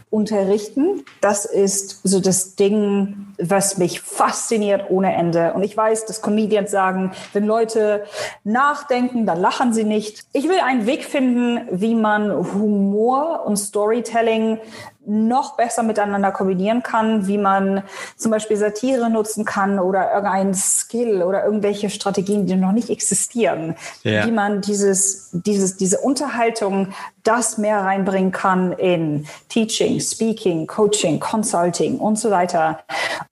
Unterrichten. 0.10 1.06
Das 1.22 1.46
ist 1.46 2.02
so 2.04 2.20
das 2.20 2.56
Ding, 2.56 3.28
was 3.38 3.78
mich 3.78 4.02
fasziniert 4.02 4.90
ohne 4.90 5.14
Ende. 5.16 5.54
Und 5.54 5.64
ich 5.64 5.78
weiß, 5.78 6.06
dass 6.06 6.22
Comedians 6.22 6.70
sagen, 6.70 7.12
wenn 7.32 7.46
Leute 7.46 8.04
nachdenken, 8.44 9.26
dann 9.26 9.40
lachen 9.40 9.74
sie 9.74 9.86
nicht. 9.86 10.26
Ich 10.34 10.50
will 10.50 10.60
einen 10.60 10.86
Weg 10.86 11.06
finden, 11.06 11.62
wie 11.72 11.96
man 11.96 12.30
Humor 12.54 13.44
und 13.46 13.56
Storytelling 13.56 14.60
noch 15.06 15.58
besser 15.58 15.84
miteinander 15.84 16.32
kombinieren 16.32 16.84
kann, 16.84 17.28
wie 17.28 17.38
man 17.38 17.84
zum 18.18 18.32
Beispiel 18.32 18.58
Satire 18.58 19.10
nutzen 19.10 19.46
kann 19.46 19.80
oder 19.80 20.14
irgendein 20.14 20.54
Skill 20.54 21.24
oder 21.24 21.44
irgendwelche 21.44 21.90
Strategien, 21.90 22.46
die 22.46 22.56
noch 22.56 22.72
nicht 22.72 22.90
existieren, 22.90 23.76
ja. 24.04 24.26
wie 24.26 24.32
man 24.32 24.62
dieses, 24.62 25.30
dieses, 25.32 25.78
diese 25.78 26.00
Unterhaltung, 26.00 26.94
das 27.24 27.58
mehr 27.58 27.82
reinbringen 27.82 28.32
kann 28.32 28.72
in 28.72 29.28
Teaching, 29.50 30.00
Speaking, 30.00 30.68
Coaching, 30.68 31.20
Consulting 31.20 32.00
und 32.00 32.18
so 32.18 32.32
weiter, 32.32 32.80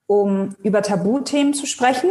um 0.06 0.56
über 0.62 0.82
Tabuthemen 0.82 1.54
zu 1.54 1.66
sprechen, 1.66 2.10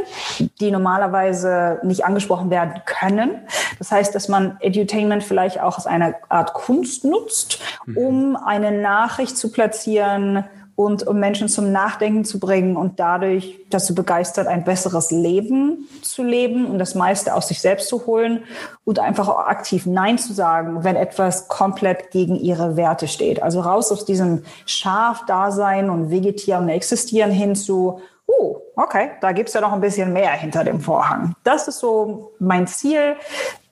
die 0.60 0.72
normalerweise 0.72 1.80
nicht 1.84 2.06
angesprochen 2.06 2.50
werden 2.50 2.82
können. 2.86 3.42
Das 3.78 3.92
heißt, 3.92 4.14
dass 4.16 4.28
man 4.28 4.58
Edutainment 4.62 5.24
vielleicht 5.24 5.60
auch 5.60 5.78
als 5.78 5.86
eine 5.86 6.16
Art 6.30 6.54
Kunst 6.54 7.04
nutzt, 7.06 7.60
mhm. 7.86 7.98
um 7.98 8.36
eine 8.36 8.72
Nachricht 8.72 9.38
zu 9.38 9.49
platzieren 9.52 10.44
und 10.80 11.06
um 11.06 11.20
Menschen 11.20 11.50
zum 11.50 11.74
Nachdenken 11.74 12.24
zu 12.24 12.40
bringen 12.40 12.78
und 12.78 13.02
dadurch 13.02 13.60
dazu 13.70 13.94
begeistert, 13.94 14.48
ein 14.48 14.64
besseres 14.64 15.12
Leben 15.12 15.90
zu 16.02 16.24
leben 16.24 16.68
und 16.68 16.80
das 16.80 16.96
meiste 16.96 17.34
aus 17.34 17.50
sich 17.50 17.60
selbst 17.60 17.90
zu 17.90 18.06
holen 18.06 18.46
und 18.86 18.98
einfach 18.98 19.28
auch 19.28 19.40
aktiv 19.40 19.86
Nein 19.86 20.18
zu 20.18 20.32
sagen, 20.32 20.86
wenn 20.86 20.96
etwas 20.96 21.50
komplett 21.50 22.12
gegen 22.12 22.38
ihre 22.38 22.78
Werte 22.78 23.10
steht. 23.10 23.44
Also 23.44 23.60
raus 23.60 23.92
aus 23.92 24.06
diesem 24.06 24.44
Schaf-Dasein 24.66 25.90
und 25.90 26.12
Vegetieren 26.12 26.64
und 26.64 26.70
Existieren 26.70 27.32
hin 27.32 27.58
zu, 27.58 28.00
uh, 28.30 28.56
okay, 28.78 29.12
da 29.20 29.34
gibt's 29.34 29.54
ja 29.54 29.60
noch 29.60 29.74
ein 29.74 29.82
bisschen 29.82 30.14
mehr 30.14 30.32
hinter 30.32 30.64
dem 30.64 30.80
Vorhang. 30.80 31.34
Das 31.44 31.68
ist 31.68 31.80
so 31.80 32.32
mein 32.40 32.68
Ziel. 32.68 33.18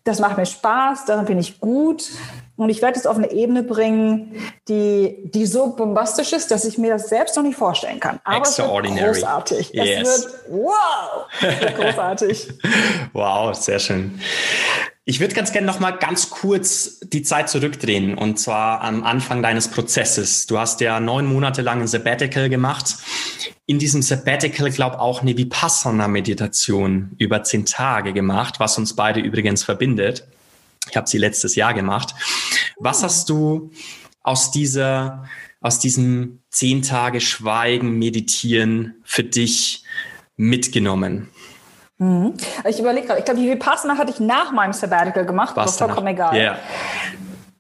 Das 0.04 0.20
macht 0.20 0.36
mir 0.38 0.46
Spaß, 0.46 1.06
daran 1.06 1.24
bin 1.24 1.40
ich 1.40 1.62
gut. 1.62 2.10
Und 2.58 2.70
ich 2.70 2.82
werde 2.82 3.00
es 3.00 3.06
auf 3.06 3.18
eine 3.18 3.32
Ebene 3.32 3.62
bringen, 3.62 4.36
die, 4.68 5.16
die 5.26 5.46
so 5.46 5.76
bombastisch 5.76 6.34
ist, 6.34 6.50
dass 6.50 6.66
ich 6.66 6.80
mir 6.80 6.90
das 6.90 7.08
selbst 7.08 7.36
noch 7.36 7.44
nicht 7.44 7.56
vorstellen 7.56 8.00
kann. 8.00 8.20
Aber 8.24 8.38
Extraordinary. 8.38 9.12
Es 9.12 9.18
wird 9.18 9.24
großartig. 9.24 9.70
Yes. 9.74 10.08
Es 10.08 10.24
wird, 10.24 10.34
wow, 10.50 11.26
es 11.40 11.62
wird 11.62 11.76
großartig. 11.78 12.54
wow, 13.14 13.56
sehr 13.56 13.78
schön. 13.78 14.20
Ich 15.06 15.20
würde 15.20 15.36
ganz 15.36 15.54
gerne 15.54 15.68
noch 15.68 15.80
mal 15.80 15.92
ganz 15.92 16.32
kurz 16.32 17.00
die 17.02 17.22
Zeit 17.22 17.48
zurückdrehen 17.48 18.18
und 18.18 18.40
zwar 18.40 18.82
am 18.82 19.04
Anfang 19.04 19.42
deines 19.42 19.70
Prozesses. 19.70 20.48
Du 20.48 20.58
hast 20.58 20.82
ja 20.82 21.00
neun 21.00 21.28
Monate 21.28 21.62
lang 21.62 21.80
ein 21.80 21.88
Sabbatical 21.88 22.50
gemacht. 22.50 22.96
In 23.68 23.80
diesem 23.80 24.02
Sabbatical, 24.02 24.70
glaube 24.70 25.00
auch 25.00 25.22
eine 25.22 25.38
Vipassana-Meditation 25.38 27.12
über 27.20 27.44
zehn 27.44 27.66
Tage 27.66 28.14
gemacht, 28.14 28.60
was 28.60 28.78
uns 28.78 28.96
beide 28.96 29.20
übrigens 29.20 29.64
verbindet. 29.64 30.28
Ich 30.90 30.98
habe 30.98 31.08
sie 31.08 31.18
letztes 31.18 31.56
Jahr 31.56 31.74
gemacht. 31.74 32.14
Was 32.78 33.04
hast 33.04 33.30
du 33.30 33.72
aus 34.24 34.52
dieser, 34.52 35.26
aus 35.62 35.80
diesem 35.80 36.42
zehn 36.50 36.82
Tage 36.82 37.22
Schweigen, 37.22 37.98
Meditieren 37.98 38.96
für 39.04 39.24
dich 39.24 39.84
mitgenommen? 40.36 41.30
Mhm. 41.98 42.34
Ich 42.68 42.80
überlege 42.80 43.08
gerade, 43.08 43.20
ich 43.20 43.26
glaube, 43.26 43.40
die 43.40 43.50
Vipassana 43.50 43.98
hatte 43.98 44.12
ich 44.12 44.20
nach 44.20 44.52
meinem 44.52 44.74
Sabbatical 44.74 45.26
gemacht, 45.26 45.56
Was 45.56 45.82
aber 45.82 45.88
vollkommen 45.88 46.14
egal. 46.14 46.36
Yeah. 46.36 46.60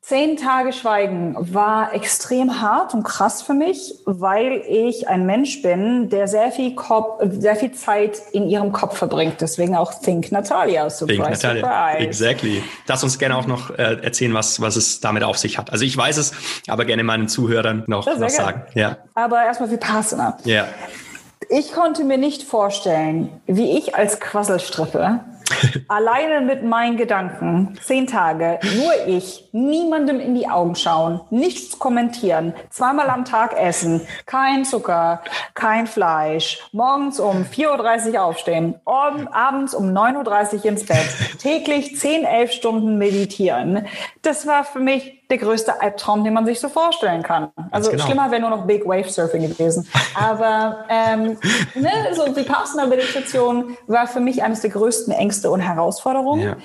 Zehn 0.07 0.37
Tage 0.37 0.71
Schweigen 0.71 1.35
war 1.37 1.93
extrem 1.93 2.61
hart 2.61 2.93
und 2.93 3.03
krass 3.03 3.41
für 3.41 3.53
mich, 3.53 3.93
weil 4.05 4.63
ich 4.65 5.09
ein 5.09 5.25
Mensch 5.25 5.61
bin, 5.61 6.09
der 6.09 6.29
sehr 6.29 6.49
viel, 6.53 6.75
Kopf, 6.75 7.21
sehr 7.29 7.57
viel 7.57 7.73
Zeit 7.73 8.21
in 8.31 8.47
ihrem 8.47 8.71
Kopf 8.71 8.97
verbringt. 8.97 9.41
Deswegen 9.41 9.75
auch 9.75 9.93
Think 9.93 10.31
Natalia. 10.31 10.89
Surprise, 10.89 11.23
Think 11.23 11.29
Natalia. 11.29 11.61
Surprise. 11.61 12.07
Exactly. 12.07 12.63
Lass 12.87 13.03
uns 13.03 13.19
gerne 13.19 13.35
auch 13.35 13.47
noch 13.47 13.69
äh, 13.71 13.97
erzählen, 14.01 14.33
was, 14.33 14.61
was 14.61 14.77
es 14.77 15.01
damit 15.01 15.23
auf 15.23 15.37
sich 15.37 15.57
hat. 15.57 15.73
Also 15.73 15.83
ich 15.83 15.97
weiß 15.97 16.15
es, 16.15 16.31
aber 16.69 16.85
gerne 16.85 17.03
meinen 17.03 17.27
Zuhörern 17.27 17.83
noch 17.87 18.07
was 18.07 18.37
sagen. 18.37 18.61
Ja. 18.75 18.99
Aber 19.13 19.43
erstmal 19.43 19.71
Vipassana. 19.71 20.37
Ja. 20.45 20.69
Ich 21.49 21.73
konnte 21.73 22.05
mir 22.05 22.17
nicht 22.17 22.43
vorstellen, 22.43 23.41
wie 23.45 23.77
ich 23.77 23.95
als 23.95 24.21
Quasselstrippe 24.21 25.19
Alleine 25.87 26.41
mit 26.41 26.63
meinen 26.63 26.97
Gedanken, 26.97 27.77
zehn 27.81 28.07
Tage, 28.07 28.59
nur 28.77 29.07
ich, 29.07 29.49
niemandem 29.51 30.19
in 30.19 30.35
die 30.35 30.47
Augen 30.47 30.75
schauen, 30.75 31.21
nichts 31.29 31.79
kommentieren, 31.79 32.53
zweimal 32.69 33.09
am 33.09 33.25
Tag 33.25 33.57
essen, 33.57 34.01
kein 34.25 34.65
Zucker, 34.65 35.21
kein 35.53 35.87
Fleisch, 35.87 36.59
morgens 36.71 37.19
um 37.19 37.43
4.30 37.43 38.13
Uhr 38.13 38.23
aufstehen, 38.23 38.75
abends 38.85 39.73
um 39.73 39.85
9.30 39.85 40.57
Uhr 40.59 40.65
ins 40.65 40.85
Bett, 40.85 41.07
täglich 41.39 41.97
10, 41.97 42.23
11 42.23 42.51
Stunden 42.51 42.97
meditieren. 42.97 43.87
Das 44.21 44.47
war 44.47 44.63
für 44.63 44.79
mich 44.79 45.16
der 45.29 45.37
größte 45.37 45.81
Albtraum, 45.81 46.23
den 46.23 46.33
man 46.33 46.45
sich 46.45 46.59
so 46.59 46.69
vorstellen 46.69 47.23
kann. 47.23 47.49
Also 47.71 47.91
genau. 47.91 48.03
schlimmer 48.03 48.31
wäre 48.31 48.41
nur 48.41 48.49
noch 48.49 48.65
Big 48.65 48.85
Wave 48.85 49.09
Surfing 49.09 49.41
gewesen. 49.41 49.87
Aber 50.15 50.85
ähm, 50.89 51.37
ne, 51.75 51.91
so 52.13 52.35
Vipassana-Meditation 52.35 53.77
war 53.87 54.07
für 54.07 54.19
mich 54.19 54.43
eines 54.43 54.61
der 54.61 54.69
größten 54.69 55.13
Ängste 55.13 55.51
und 55.51 55.59
Herausforderungen. 55.59 56.41
Ja. 56.41 56.55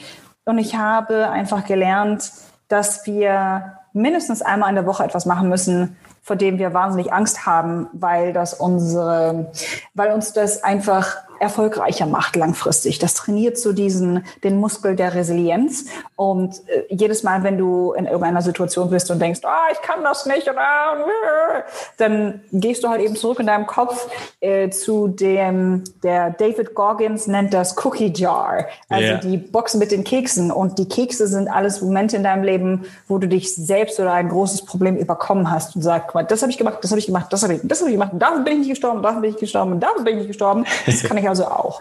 Und 0.44 0.58
ich 0.58 0.76
habe 0.76 1.28
einfach 1.30 1.64
gelernt, 1.64 2.30
dass 2.68 3.06
wir 3.06 3.78
mindestens 3.92 4.42
einmal 4.42 4.70
in 4.70 4.76
der 4.76 4.86
Woche 4.86 5.04
etwas 5.04 5.26
machen 5.26 5.48
müssen, 5.48 5.96
vor 6.22 6.36
dem 6.36 6.58
wir 6.58 6.72
wahnsinnig 6.72 7.12
Angst 7.12 7.46
haben, 7.46 7.88
weil 7.92 8.32
das 8.32 8.54
unsere, 8.54 9.50
weil 9.94 10.12
uns 10.12 10.32
das 10.32 10.62
einfach 10.62 11.16
erfolgreicher 11.42 12.06
macht 12.06 12.36
langfristig. 12.36 13.00
Das 13.00 13.14
trainiert 13.14 13.58
so 13.58 13.72
diesen, 13.72 14.24
den 14.44 14.60
Muskel 14.60 14.94
der 14.94 15.14
Resilienz. 15.14 15.86
Und 16.14 16.54
äh, 16.68 16.84
jedes 16.88 17.24
Mal, 17.24 17.42
wenn 17.42 17.58
du 17.58 17.92
in 17.92 18.06
irgendeiner 18.06 18.42
Situation 18.42 18.90
bist 18.90 19.10
und 19.10 19.20
denkst, 19.20 19.40
ah, 19.42 19.72
ich 19.72 19.82
kann 19.82 20.04
das 20.04 20.24
nicht, 20.24 20.48
oder, 20.48 21.64
dann 21.98 22.42
gehst 22.52 22.84
du 22.84 22.88
halt 22.88 23.02
eben 23.02 23.16
zurück 23.16 23.40
in 23.40 23.46
deinem 23.46 23.66
Kopf 23.66 24.08
äh, 24.40 24.70
zu 24.70 25.08
dem, 25.08 25.82
der 26.04 26.30
David 26.30 26.74
Goggins 26.74 27.26
nennt 27.26 27.52
das 27.52 27.76
Cookie 27.84 28.12
Jar. 28.14 28.66
Also 28.88 29.04
yeah. 29.04 29.18
die 29.18 29.36
Box 29.36 29.74
mit 29.74 29.90
den 29.90 30.04
Keksen. 30.04 30.52
Und 30.52 30.78
die 30.78 30.88
Kekse 30.88 31.26
sind 31.26 31.48
alles 31.48 31.82
Momente 31.82 32.16
in 32.16 32.22
deinem 32.22 32.44
Leben, 32.44 32.84
wo 33.08 33.18
du 33.18 33.26
dich 33.26 33.54
selbst 33.54 33.98
oder 33.98 34.12
ein 34.12 34.28
großes 34.28 34.64
Problem 34.64 34.96
überkommen 34.96 35.50
hast 35.50 35.74
und 35.74 35.82
sagst, 35.82 36.14
das 36.28 36.42
habe 36.42 36.52
ich 36.52 36.58
gemacht, 36.58 36.78
das 36.82 36.92
habe 36.92 37.00
ich 37.00 37.06
gemacht, 37.06 37.32
das 37.32 37.42
habe 37.42 37.54
ich, 37.54 37.60
das 37.64 37.80
habe 37.80 37.90
ich 37.90 37.96
gemacht, 37.96 38.12
und 38.12 38.20
dafür 38.20 38.40
bin 38.44 38.52
ich 38.54 38.58
nicht 38.60 38.70
gestorben, 38.70 39.02
dafür 39.02 39.20
bin 39.22 39.30
ich 39.30 39.36
gestorben, 39.38 39.72
und 39.72 39.80
dafür 39.80 40.04
bin 40.04 40.14
ich 40.14 40.20
nicht 40.20 40.28
gestorben. 40.28 40.64
Das 40.86 41.02
kann 41.02 41.16
ich 41.16 41.28
also 41.32 41.46
auch. 41.46 41.80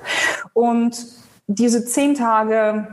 Und 0.53 1.05
diese 1.47 1.83
zehn 1.83 2.15
Tage 2.15 2.87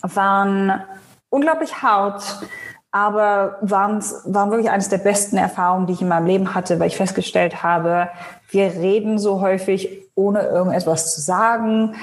waren 0.00 0.82
unglaublich 1.28 1.82
hart, 1.82 2.22
aber 2.90 3.58
waren, 3.60 4.02
waren 4.24 4.50
wirklich 4.50 4.70
eines 4.70 4.88
der 4.88 4.98
besten 4.98 5.36
Erfahrungen, 5.36 5.86
die 5.86 5.92
ich 5.92 6.00
in 6.00 6.08
meinem 6.08 6.26
Leben 6.26 6.54
hatte, 6.54 6.80
weil 6.80 6.86
ich 6.86 6.96
festgestellt 6.96 7.62
habe, 7.62 8.08
wir 8.50 8.66
reden 8.66 9.18
so 9.18 9.40
häufig, 9.40 10.04
ohne 10.14 10.42
irgendetwas 10.42 11.12
zu 11.14 11.20
sagen. 11.20 11.96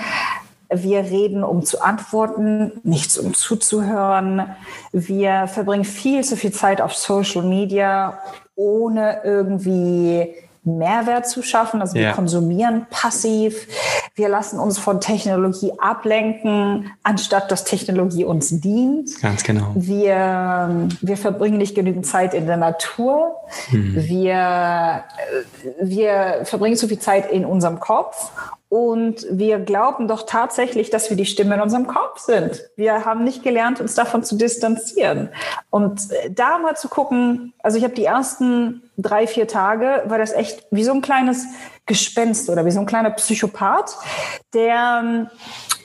Wir 0.69 1.00
reden, 1.00 1.43
um 1.43 1.63
zu 1.63 1.81
antworten, 1.81 2.73
nichts 2.83 3.17
um 3.17 3.33
zuzuhören. 3.33 4.53
Wir 4.91 5.47
verbringen 5.47 5.85
viel 5.85 6.23
zu 6.23 6.38
viel 6.38 6.51
Zeit 6.51 6.81
auf 6.81 6.93
Social 6.93 7.43
Media, 7.43 8.19
ohne 8.55 9.21
irgendwie 9.23 10.35
Mehrwert 10.63 11.27
zu 11.27 11.41
schaffen. 11.41 11.81
Also 11.81 11.95
wir 11.95 12.01
ja. 12.01 12.13
konsumieren 12.13 12.85
passiv. 12.89 13.67
Wir 14.21 14.29
lassen 14.29 14.59
uns 14.59 14.77
von 14.77 15.01
Technologie 15.01 15.71
ablenken, 15.79 16.91
anstatt 17.01 17.49
dass 17.49 17.63
Technologie 17.63 18.23
uns 18.23 18.61
dient. 18.61 19.19
Ganz 19.19 19.43
genau. 19.43 19.71
Wir, 19.73 20.89
wir 21.01 21.17
verbringen 21.17 21.57
nicht 21.57 21.73
genügend 21.73 22.05
Zeit 22.05 22.35
in 22.35 22.45
der 22.45 22.57
Natur. 22.57 23.35
Mhm. 23.71 23.95
Wir, 23.95 25.05
wir 25.81 26.41
verbringen 26.43 26.75
zu 26.75 26.87
viel 26.87 26.99
Zeit 26.99 27.31
in 27.31 27.45
unserem 27.45 27.79
Kopf 27.79 28.31
und 28.69 29.25
wir 29.29 29.57
glauben 29.57 30.07
doch 30.07 30.27
tatsächlich, 30.27 30.91
dass 30.91 31.09
wir 31.09 31.17
die 31.17 31.25
Stimme 31.25 31.55
in 31.55 31.61
unserem 31.61 31.87
Kopf 31.87 32.19
sind. 32.19 32.61
Wir 32.77 33.03
haben 33.03 33.23
nicht 33.23 33.41
gelernt, 33.41 33.81
uns 33.81 33.95
davon 33.95 34.23
zu 34.23 34.37
distanzieren. 34.37 35.29
Und 35.71 36.11
äh, 36.11 36.29
da 36.29 36.59
mal 36.59 36.77
zu 36.77 36.87
gucken, 36.87 37.53
also 37.63 37.77
ich 37.77 37.83
habe 37.83 37.95
die 37.95 38.05
ersten 38.05 38.83
drei, 38.97 39.27
vier 39.27 39.47
Tage, 39.47 40.03
war 40.05 40.19
das 40.19 40.31
echt 40.31 40.67
wie 40.71 40.83
so 40.83 40.93
ein 40.93 41.01
kleines 41.01 41.47
Gespenst 41.91 42.50
oder 42.50 42.65
wie 42.65 42.71
so 42.71 42.79
ein 42.79 42.86
kleiner 42.86 43.10
Psychopath, 43.12 43.98
der 44.53 45.01
ähm, 45.03 45.27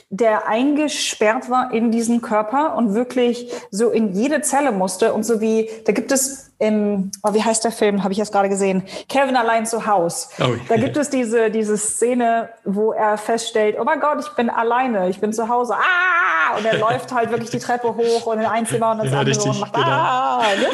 der 0.08 0.46
eingesperrt 0.46 1.50
war 1.50 1.72
in 1.72 1.90
diesen 1.90 2.22
Körper 2.22 2.76
und 2.76 2.94
wirklich 2.94 3.52
so 3.72 3.90
in 3.90 4.12
jede 4.12 4.40
Zelle 4.40 4.70
musste 4.70 5.12
und 5.12 5.24
so 5.24 5.40
wie, 5.40 5.68
da 5.84 5.92
gibt 5.92 6.12
es 6.12 6.52
im, 6.58 7.10
oh, 7.24 7.34
wie 7.34 7.42
heißt 7.42 7.64
der 7.64 7.72
Film, 7.72 8.04
habe 8.04 8.12
ich 8.12 8.18
jetzt 8.18 8.32
gerade 8.32 8.48
gesehen, 8.48 8.84
Kevin 9.08 9.36
allein 9.36 9.66
zu 9.66 9.84
Haus. 9.84 10.30
Oh, 10.40 10.54
da 10.68 10.76
gibt 10.76 10.96
es 10.96 11.10
diese, 11.10 11.50
diese 11.50 11.76
Szene, 11.76 12.50
wo 12.64 12.92
er 12.92 13.18
feststellt, 13.18 13.76
oh 13.80 13.84
mein 13.84 13.98
Gott, 13.98 14.20
ich 14.20 14.30
bin 14.36 14.48
alleine, 14.48 15.08
ich 15.08 15.20
bin 15.20 15.32
zu 15.32 15.48
Hause, 15.48 15.74
ah, 15.74 16.56
und 16.56 16.64
er 16.64 16.78
läuft 16.78 17.12
halt 17.12 17.30
wirklich 17.30 17.50
die 17.50 17.58
Treppe 17.58 17.94
hoch 17.94 18.26
und 18.26 18.38
in 18.38 18.46
ein 18.46 18.64
Zimmer 18.64 18.92
und 18.92 19.00
ins 19.00 19.10
ja, 19.10 19.18
andere 19.18 19.36
richtig, 19.36 19.50
und 19.50 19.60
macht, 19.60 19.74
genau. 19.74 19.86
ah, 19.86 20.42
ne? 20.58 20.68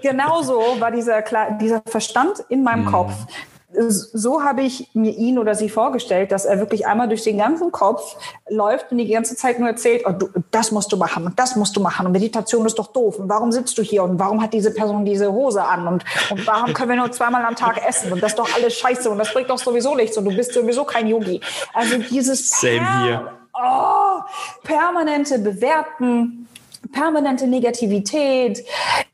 Genauso 0.00 0.62
war 0.78 0.92
dieser, 0.92 1.22
dieser 1.60 1.82
Verstand 1.84 2.44
in 2.48 2.62
meinem 2.62 2.84
mm. 2.84 2.92
Kopf 2.92 3.12
so 3.70 4.42
habe 4.42 4.62
ich 4.62 4.88
mir 4.94 5.10
ihn 5.10 5.38
oder 5.38 5.54
sie 5.54 5.68
vorgestellt, 5.68 6.32
dass 6.32 6.46
er 6.46 6.58
wirklich 6.58 6.86
einmal 6.86 7.06
durch 7.06 7.22
den 7.22 7.36
ganzen 7.36 7.70
Kopf 7.70 8.16
läuft 8.48 8.90
und 8.90 8.98
die 8.98 9.08
ganze 9.08 9.36
Zeit 9.36 9.58
nur 9.58 9.68
erzählt, 9.68 10.04
oh, 10.06 10.12
du, 10.12 10.28
das 10.50 10.72
musst 10.72 10.90
du 10.90 10.96
machen 10.96 11.26
und 11.26 11.38
das 11.38 11.54
musst 11.54 11.76
du 11.76 11.80
machen 11.80 12.06
und 12.06 12.12
Meditation 12.12 12.64
ist 12.64 12.78
doch 12.78 12.92
doof 12.92 13.18
und 13.18 13.28
warum 13.28 13.52
sitzt 13.52 13.76
du 13.76 13.82
hier 13.82 14.04
und 14.04 14.18
warum 14.18 14.42
hat 14.42 14.54
diese 14.54 14.72
Person 14.72 15.04
diese 15.04 15.30
Hose 15.30 15.62
an 15.62 15.86
und, 15.86 16.04
und 16.30 16.46
warum 16.46 16.72
können 16.72 16.90
wir 16.90 16.96
nur 16.96 17.12
zweimal 17.12 17.44
am 17.44 17.56
Tag 17.56 17.86
essen 17.86 18.10
und 18.10 18.22
das 18.22 18.32
ist 18.32 18.38
doch 18.38 18.48
alles 18.54 18.74
scheiße 18.74 19.10
und 19.10 19.18
das 19.18 19.32
bringt 19.34 19.50
doch 19.50 19.58
sowieso 19.58 19.94
nichts 19.94 20.16
und 20.16 20.24
du 20.24 20.34
bist 20.34 20.54
sowieso 20.54 20.84
kein 20.84 21.06
Yogi. 21.06 21.40
Also 21.74 21.98
dieses 21.98 22.48
Same 22.48 23.02
hier. 23.02 23.32
Oh, 23.52 24.20
permanente 24.62 25.38
Bewerten, 25.38 26.48
permanente 26.92 27.46
Negativität, 27.46 28.64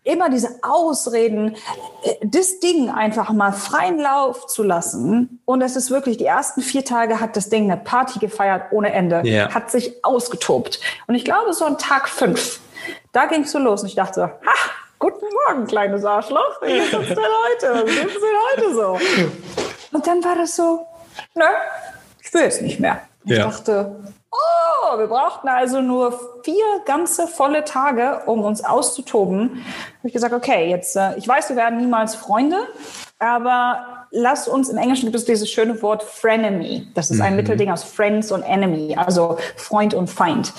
immer 0.04 0.30
diese 0.30 0.50
Ausreden, 0.62 1.56
äh, 2.02 2.14
das 2.22 2.60
Ding 2.60 2.90
einfach 2.90 3.32
mal 3.32 3.52
freien 3.52 3.98
Lauf 3.98 4.46
zu 4.46 4.62
lassen. 4.62 5.40
Und 5.44 5.62
es 5.62 5.76
ist 5.76 5.90
wirklich, 5.90 6.18
die 6.18 6.26
ersten 6.26 6.60
vier 6.60 6.84
Tage 6.84 7.20
hat 7.20 7.36
das 7.36 7.48
Ding 7.48 7.64
eine 7.64 7.80
Party 7.80 8.18
gefeiert 8.18 8.66
ohne 8.70 8.92
Ende, 8.92 9.22
yeah. 9.24 9.52
hat 9.52 9.70
sich 9.70 10.04
ausgetobt. 10.04 10.80
Und 11.06 11.14
ich 11.14 11.24
glaube, 11.24 11.52
so 11.52 11.64
an 11.64 11.78
Tag 11.78 12.08
fünf, 12.08 12.60
da 13.12 13.26
ging 13.26 13.42
es 13.42 13.52
so 13.52 13.58
los 13.58 13.82
und 13.82 13.88
ich 13.88 13.94
dachte, 13.94 14.22
ha, 14.22 14.70
guten 14.98 15.26
Morgen, 15.46 15.66
kleines 15.66 16.04
Arschloch, 16.04 16.60
wie 16.62 16.78
ist 16.78 16.92
es 16.92 17.08
denn 17.08 17.18
heute? 17.18 17.86
Wie 17.86 17.90
ist 17.90 18.14
es 18.14 18.20
denn 18.20 18.38
heute 18.52 18.74
so? 18.74 18.98
Und 19.92 20.06
dann 20.06 20.22
war 20.22 20.36
das 20.36 20.56
so, 20.56 20.86
ne, 21.34 21.48
ich 22.22 22.32
will 22.34 22.42
es 22.42 22.60
nicht 22.60 22.80
mehr. 22.80 23.00
Ich 23.24 23.38
ja. 23.38 23.44
dachte, 23.44 23.96
Oh, 24.34 24.98
wir 24.98 25.06
brauchten 25.06 25.48
also 25.48 25.80
nur 25.80 26.18
vier 26.42 26.64
ganze 26.84 27.28
volle 27.28 27.64
Tage, 27.64 28.22
um 28.26 28.42
uns 28.42 28.64
auszutoben. 28.64 29.64
Habe 29.98 30.08
ich 30.08 30.12
gesagt, 30.12 30.34
okay, 30.34 30.68
jetzt, 30.68 30.96
äh, 30.96 31.16
ich 31.16 31.28
weiß, 31.28 31.50
wir 31.50 31.56
werden 31.56 31.78
niemals 31.78 32.16
Freunde, 32.16 32.56
aber 33.20 34.06
lass 34.10 34.48
uns, 34.48 34.68
im 34.68 34.78
Englischen 34.78 35.06
gibt 35.06 35.16
es 35.16 35.24
dieses 35.24 35.48
schöne 35.50 35.80
Wort 35.82 36.02
Frenemy. 36.02 36.88
Das 36.94 37.10
ist 37.12 37.20
ein 37.20 37.34
mhm. 37.34 37.36
Mittelding 37.36 37.70
aus 37.70 37.84
Friends 37.84 38.32
und 38.32 38.42
Enemy, 38.42 38.96
also 38.96 39.38
Freund 39.56 39.94
und 39.94 40.08
Feind. 40.08 40.52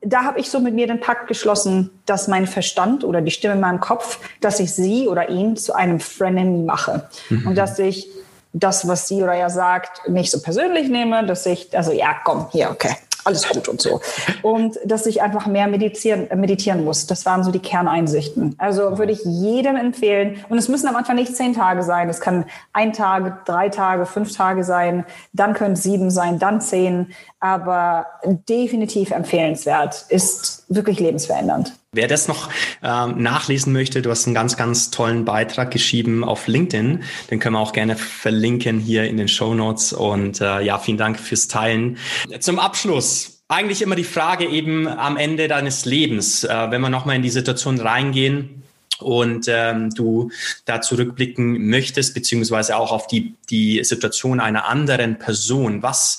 Da 0.00 0.24
habe 0.24 0.40
ich 0.40 0.50
so 0.50 0.58
mit 0.58 0.74
mir 0.74 0.86
den 0.86 1.00
Pakt 1.00 1.28
geschlossen, 1.28 1.90
dass 2.06 2.28
mein 2.28 2.46
Verstand 2.46 3.04
oder 3.04 3.20
die 3.20 3.30
Stimme 3.30 3.54
in 3.54 3.60
meinem 3.60 3.80
Kopf, 3.80 4.18
dass 4.40 4.58
ich 4.58 4.74
sie 4.74 5.06
oder 5.06 5.28
ihn 5.28 5.56
zu 5.56 5.74
einem 5.74 6.00
Frenemy 6.00 6.62
mache. 6.64 7.08
Mhm. 7.28 7.48
Und 7.48 7.58
dass 7.58 7.78
ich 7.78 8.08
das, 8.52 8.86
was 8.86 9.08
sie 9.08 9.22
oder 9.22 9.34
er 9.34 9.50
sagt, 9.50 10.08
nicht 10.08 10.30
so 10.30 10.40
persönlich 10.40 10.88
nehme, 10.88 11.24
dass 11.26 11.46
ich, 11.46 11.76
also 11.76 11.92
ja, 11.92 12.16
komm, 12.24 12.48
hier, 12.50 12.70
okay, 12.70 12.96
alles 13.24 13.48
gut 13.48 13.68
und 13.68 13.80
so. 13.80 14.00
Und 14.42 14.78
dass 14.84 15.06
ich 15.06 15.22
einfach 15.22 15.46
mehr 15.46 15.68
meditieren, 15.68 16.28
äh, 16.30 16.36
meditieren 16.36 16.84
muss. 16.84 17.06
Das 17.06 17.24
waren 17.24 17.44
so 17.44 17.50
die 17.50 17.60
Kerneinsichten. 17.60 18.56
Also 18.58 18.98
würde 18.98 19.12
ich 19.12 19.20
jedem 19.24 19.76
empfehlen. 19.76 20.44
Und 20.48 20.58
es 20.58 20.68
müssen 20.68 20.88
am 20.88 20.96
Anfang 20.96 21.16
nicht 21.16 21.36
zehn 21.36 21.54
Tage 21.54 21.82
sein. 21.82 22.08
Es 22.08 22.20
kann 22.20 22.46
ein 22.72 22.92
Tag, 22.92 23.44
drei 23.44 23.68
Tage, 23.68 24.06
fünf 24.06 24.36
Tage 24.36 24.64
sein. 24.64 25.04
Dann 25.32 25.54
können 25.54 25.74
es 25.74 25.82
sieben 25.82 26.10
sein, 26.10 26.38
dann 26.38 26.60
zehn. 26.60 27.12
Aber 27.38 28.06
definitiv 28.24 29.12
empfehlenswert. 29.12 30.06
Ist 30.08 30.64
wirklich 30.68 30.98
lebensverändernd. 30.98 31.74
Wer 31.94 32.08
das 32.08 32.26
noch 32.26 32.48
ähm, 32.82 33.22
nachlesen 33.22 33.70
möchte, 33.70 34.00
du 34.00 34.08
hast 34.08 34.24
einen 34.24 34.34
ganz, 34.34 34.56
ganz 34.56 34.90
tollen 34.90 35.26
Beitrag 35.26 35.70
geschrieben 35.70 36.24
auf 36.24 36.46
LinkedIn. 36.46 37.04
Den 37.30 37.38
können 37.38 37.54
wir 37.54 37.58
auch 37.58 37.74
gerne 37.74 37.96
verlinken 37.96 38.78
hier 38.78 39.04
in 39.04 39.18
den 39.18 39.28
Show 39.28 39.52
Notes. 39.52 39.92
Und 39.92 40.40
äh, 40.40 40.62
ja, 40.62 40.78
vielen 40.78 40.96
Dank 40.96 41.20
fürs 41.20 41.48
Teilen. 41.48 41.98
Zum 42.40 42.58
Abschluss 42.58 43.42
eigentlich 43.48 43.82
immer 43.82 43.94
die 43.94 44.04
Frage 44.04 44.46
eben 44.46 44.88
am 44.88 45.18
Ende 45.18 45.48
deines 45.48 45.84
Lebens, 45.84 46.44
äh, 46.44 46.70
wenn 46.70 46.80
wir 46.80 46.88
nochmal 46.88 47.16
in 47.16 47.22
die 47.22 47.28
Situation 47.28 47.78
reingehen 47.78 48.62
und 48.98 49.44
ähm, 49.48 49.90
du 49.90 50.30
da 50.64 50.80
zurückblicken 50.80 51.68
möchtest, 51.68 52.14
beziehungsweise 52.14 52.74
auch 52.78 52.90
auf 52.90 53.06
die, 53.06 53.34
die 53.50 53.84
Situation 53.84 54.40
einer 54.40 54.66
anderen 54.66 55.18
Person. 55.18 55.82
Was 55.82 56.16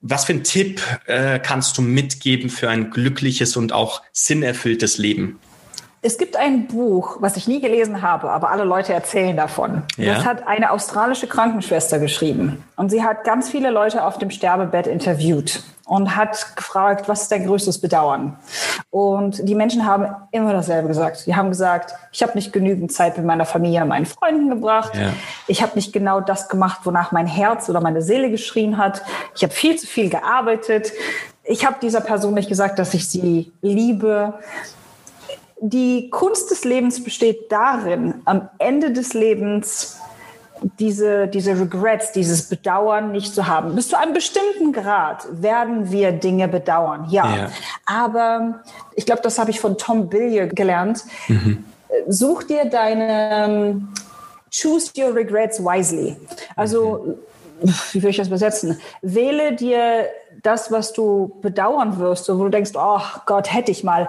was 0.00 0.24
für 0.24 0.34
einen 0.34 0.44
Tipp 0.44 0.82
äh, 1.06 1.38
kannst 1.38 1.78
du 1.78 1.82
mitgeben 1.82 2.50
für 2.50 2.68
ein 2.68 2.90
glückliches 2.90 3.56
und 3.56 3.72
auch 3.72 4.02
sinnerfülltes 4.12 4.98
Leben? 4.98 5.38
Es 6.02 6.18
gibt 6.18 6.36
ein 6.36 6.68
Buch, 6.68 7.16
was 7.20 7.36
ich 7.36 7.48
nie 7.48 7.60
gelesen 7.60 8.02
habe, 8.02 8.30
aber 8.30 8.50
alle 8.50 8.64
Leute 8.64 8.92
erzählen 8.92 9.36
davon. 9.36 9.82
Ja. 9.96 10.14
Das 10.14 10.24
hat 10.24 10.46
eine 10.46 10.70
australische 10.70 11.26
Krankenschwester 11.26 11.98
geschrieben. 11.98 12.62
Und 12.76 12.90
sie 12.90 13.02
hat 13.02 13.24
ganz 13.24 13.48
viele 13.48 13.70
Leute 13.70 14.04
auf 14.04 14.18
dem 14.18 14.30
Sterbebett 14.30 14.86
interviewt 14.86 15.62
und 15.86 16.16
hat 16.16 16.56
gefragt, 16.56 17.08
was 17.08 17.22
ist 17.22 17.32
dein 17.32 17.46
größtes 17.46 17.80
Bedauern? 17.80 18.36
Und 18.90 19.48
die 19.48 19.54
Menschen 19.54 19.86
haben 19.86 20.14
immer 20.32 20.52
dasselbe 20.52 20.88
gesagt. 20.88 21.18
Sie 21.18 21.34
haben 21.34 21.48
gesagt, 21.48 21.94
ich 22.12 22.22
habe 22.22 22.34
nicht 22.34 22.52
genügend 22.52 22.92
Zeit 22.92 23.16
mit 23.16 23.26
meiner 23.26 23.46
Familie 23.46 23.82
und 23.82 23.88
meinen 23.88 24.06
Freunden 24.06 24.50
gebracht. 24.50 24.94
Ja. 24.96 25.12
Ich 25.46 25.62
habe 25.62 25.72
nicht 25.76 25.92
genau 25.92 26.20
das 26.20 26.48
gemacht, 26.48 26.80
wonach 26.84 27.12
mein 27.12 27.26
Herz 27.26 27.68
oder 27.68 27.80
meine 27.80 28.02
Seele 28.02 28.30
geschrien 28.30 28.78
hat. 28.78 29.02
Ich 29.34 29.42
habe 29.42 29.52
viel 29.52 29.76
zu 29.76 29.86
viel 29.86 30.10
gearbeitet. 30.10 30.92
Ich 31.44 31.64
habe 31.64 31.76
dieser 31.80 32.00
Person 32.00 32.34
nicht 32.34 32.48
gesagt, 32.48 32.78
dass 32.80 32.92
ich 32.92 33.08
sie 33.08 33.52
liebe 33.60 34.34
die 35.60 36.10
Kunst 36.10 36.50
des 36.50 36.64
Lebens 36.64 37.02
besteht 37.02 37.50
darin, 37.50 38.22
am 38.24 38.48
Ende 38.58 38.92
des 38.92 39.14
Lebens 39.14 39.98
diese, 40.78 41.28
diese 41.28 41.58
Regrets, 41.58 42.12
dieses 42.12 42.48
Bedauern 42.48 43.12
nicht 43.12 43.34
zu 43.34 43.46
haben. 43.46 43.74
Bis 43.74 43.88
zu 43.88 43.98
einem 43.98 44.14
bestimmten 44.14 44.72
Grad 44.72 45.26
werden 45.30 45.90
wir 45.90 46.12
Dinge 46.12 46.48
bedauern, 46.48 47.06
ja. 47.10 47.36
ja. 47.36 47.50
Aber 47.84 48.60
ich 48.94 49.06
glaube, 49.06 49.22
das 49.22 49.38
habe 49.38 49.50
ich 49.50 49.60
von 49.60 49.76
Tom 49.76 50.08
Billier 50.08 50.46
gelernt. 50.46 51.04
Mhm. 51.28 51.64
Such 52.08 52.44
dir 52.44 52.64
deine, 52.66 53.80
choose 54.50 54.90
your 54.96 55.14
regrets 55.14 55.60
wisely. 55.60 56.16
Also, 56.56 57.18
wie 57.92 58.02
will 58.02 58.10
ich 58.10 58.16
das 58.16 58.28
übersetzen? 58.28 58.78
Wähle 59.02 59.54
dir 59.54 60.06
das, 60.42 60.70
was 60.70 60.92
du 60.92 61.36
bedauern 61.42 61.98
wirst, 61.98 62.28
wo 62.28 62.44
du 62.44 62.48
denkst, 62.48 62.72
oh 62.74 63.00
Gott, 63.26 63.52
hätte 63.52 63.70
ich 63.70 63.84
mal. 63.84 64.08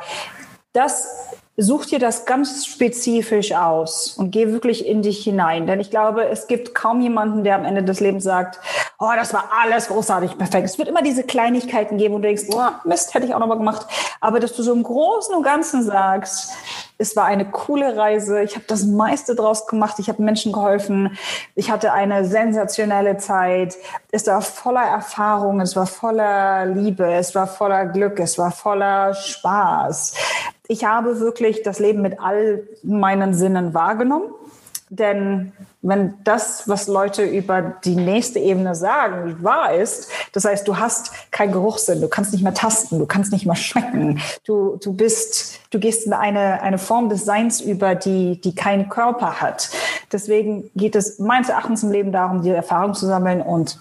Das 0.77 1.07
such 1.57 1.87
dir 1.87 1.97
das 1.97 2.27
ganz 2.27 2.67
spezifisch 2.67 3.51
aus 3.51 4.15
und 4.15 4.29
geh 4.29 4.49
wirklich 4.49 4.85
in 4.85 5.01
dich 5.01 5.23
hinein. 5.23 5.65
Denn 5.65 5.79
ich 5.79 5.89
glaube, 5.89 6.29
es 6.29 6.45
gibt 6.45 6.75
kaum 6.75 7.01
jemanden, 7.01 7.43
der 7.43 7.55
am 7.55 7.65
Ende 7.65 7.81
des 7.83 7.99
Lebens 7.99 8.23
sagt, 8.23 8.59
oh, 8.99 9.11
das 9.15 9.33
war 9.33 9.49
alles 9.61 9.87
großartig, 9.87 10.37
perfekt. 10.37 10.65
Es 10.65 10.77
wird 10.77 10.87
immer 10.87 11.01
diese 11.01 11.23
Kleinigkeiten 11.23 11.97
geben, 11.97 12.15
wo 12.15 12.17
du 12.17 12.23
denkst, 12.23 12.45
oh, 12.51 12.69
Mist, 12.83 13.13
hätte 13.13 13.27
ich 13.27 13.33
auch 13.35 13.39
noch 13.39 13.47
mal 13.47 13.57
gemacht. 13.57 13.85
Aber 14.21 14.39
dass 14.39 14.53
du 14.55 14.63
so 14.63 14.73
im 14.73 14.83
Großen 14.83 15.35
und 15.35 15.43
Ganzen 15.43 15.83
sagst, 15.83 16.51
es 16.97 17.15
war 17.15 17.25
eine 17.25 17.45
coole 17.45 17.95
Reise. 17.95 18.41
Ich 18.41 18.55
habe 18.55 18.65
das 18.67 18.83
meiste 18.85 19.35
draus 19.35 19.67
gemacht. 19.67 19.99
Ich 19.99 20.09
habe 20.09 20.23
Menschen 20.23 20.51
geholfen. 20.51 21.15
Ich 21.53 21.69
hatte 21.69 21.93
eine 21.93 22.25
sensationelle 22.25 23.17
Zeit. 23.17 23.75
Es 24.11 24.25
war 24.25 24.41
voller 24.41 24.81
Erfahrung. 24.81 25.61
Es 25.61 25.75
war 25.75 25.85
voller 25.85 26.65
Liebe. 26.65 27.05
Es 27.05 27.35
war 27.35 27.45
voller 27.45 27.85
Glück. 27.85 28.19
Es 28.19 28.39
war 28.39 28.51
voller 28.51 29.13
Spaß. 29.13 30.15
Ich 30.67 30.85
habe 30.85 31.19
wirklich 31.19 31.61
das 31.61 31.77
Leben 31.77 32.01
mit 32.01 32.19
all 32.19 32.67
meinen 32.81 33.35
Sinnen 33.35 33.75
wahrgenommen. 33.75 34.33
Denn 34.89 35.51
wenn 35.81 36.13
das, 36.23 36.69
was 36.69 36.87
Leute 36.87 37.23
über 37.23 37.61
die 37.61 37.97
nächste 37.97 38.39
Ebene 38.39 38.73
sagen, 38.73 39.43
wahr 39.43 39.73
ist, 39.73 40.09
das 40.31 40.45
heißt, 40.45 40.65
du 40.65 40.77
hast 40.77 41.11
keinen 41.31 41.51
Geruchssinn, 41.51 41.99
du 41.99 42.07
kannst 42.07 42.31
nicht 42.31 42.41
mehr 42.41 42.53
tasten, 42.53 42.97
du 42.97 43.05
kannst 43.05 43.33
nicht 43.33 43.45
mehr 43.45 43.57
schmecken, 43.57 44.21
du, 44.45 44.77
du 44.81 44.93
bist, 44.93 45.59
du 45.71 45.79
gehst 45.79 46.05
in 46.05 46.13
eine, 46.13 46.61
eine 46.61 46.77
Form 46.77 47.09
des 47.09 47.25
Seins 47.25 47.59
über, 47.59 47.95
die, 47.95 48.39
die 48.39 48.55
keinen 48.55 48.87
Körper 48.87 49.41
hat. 49.41 49.69
Deswegen 50.13 50.69
geht 50.73 50.95
es 50.95 51.19
meines 51.19 51.49
Erachtens 51.49 51.83
im 51.83 51.91
Leben 51.91 52.13
darum, 52.13 52.41
die 52.41 52.49
Erfahrung 52.49 52.93
zu 52.93 53.05
sammeln 53.05 53.41
und 53.41 53.77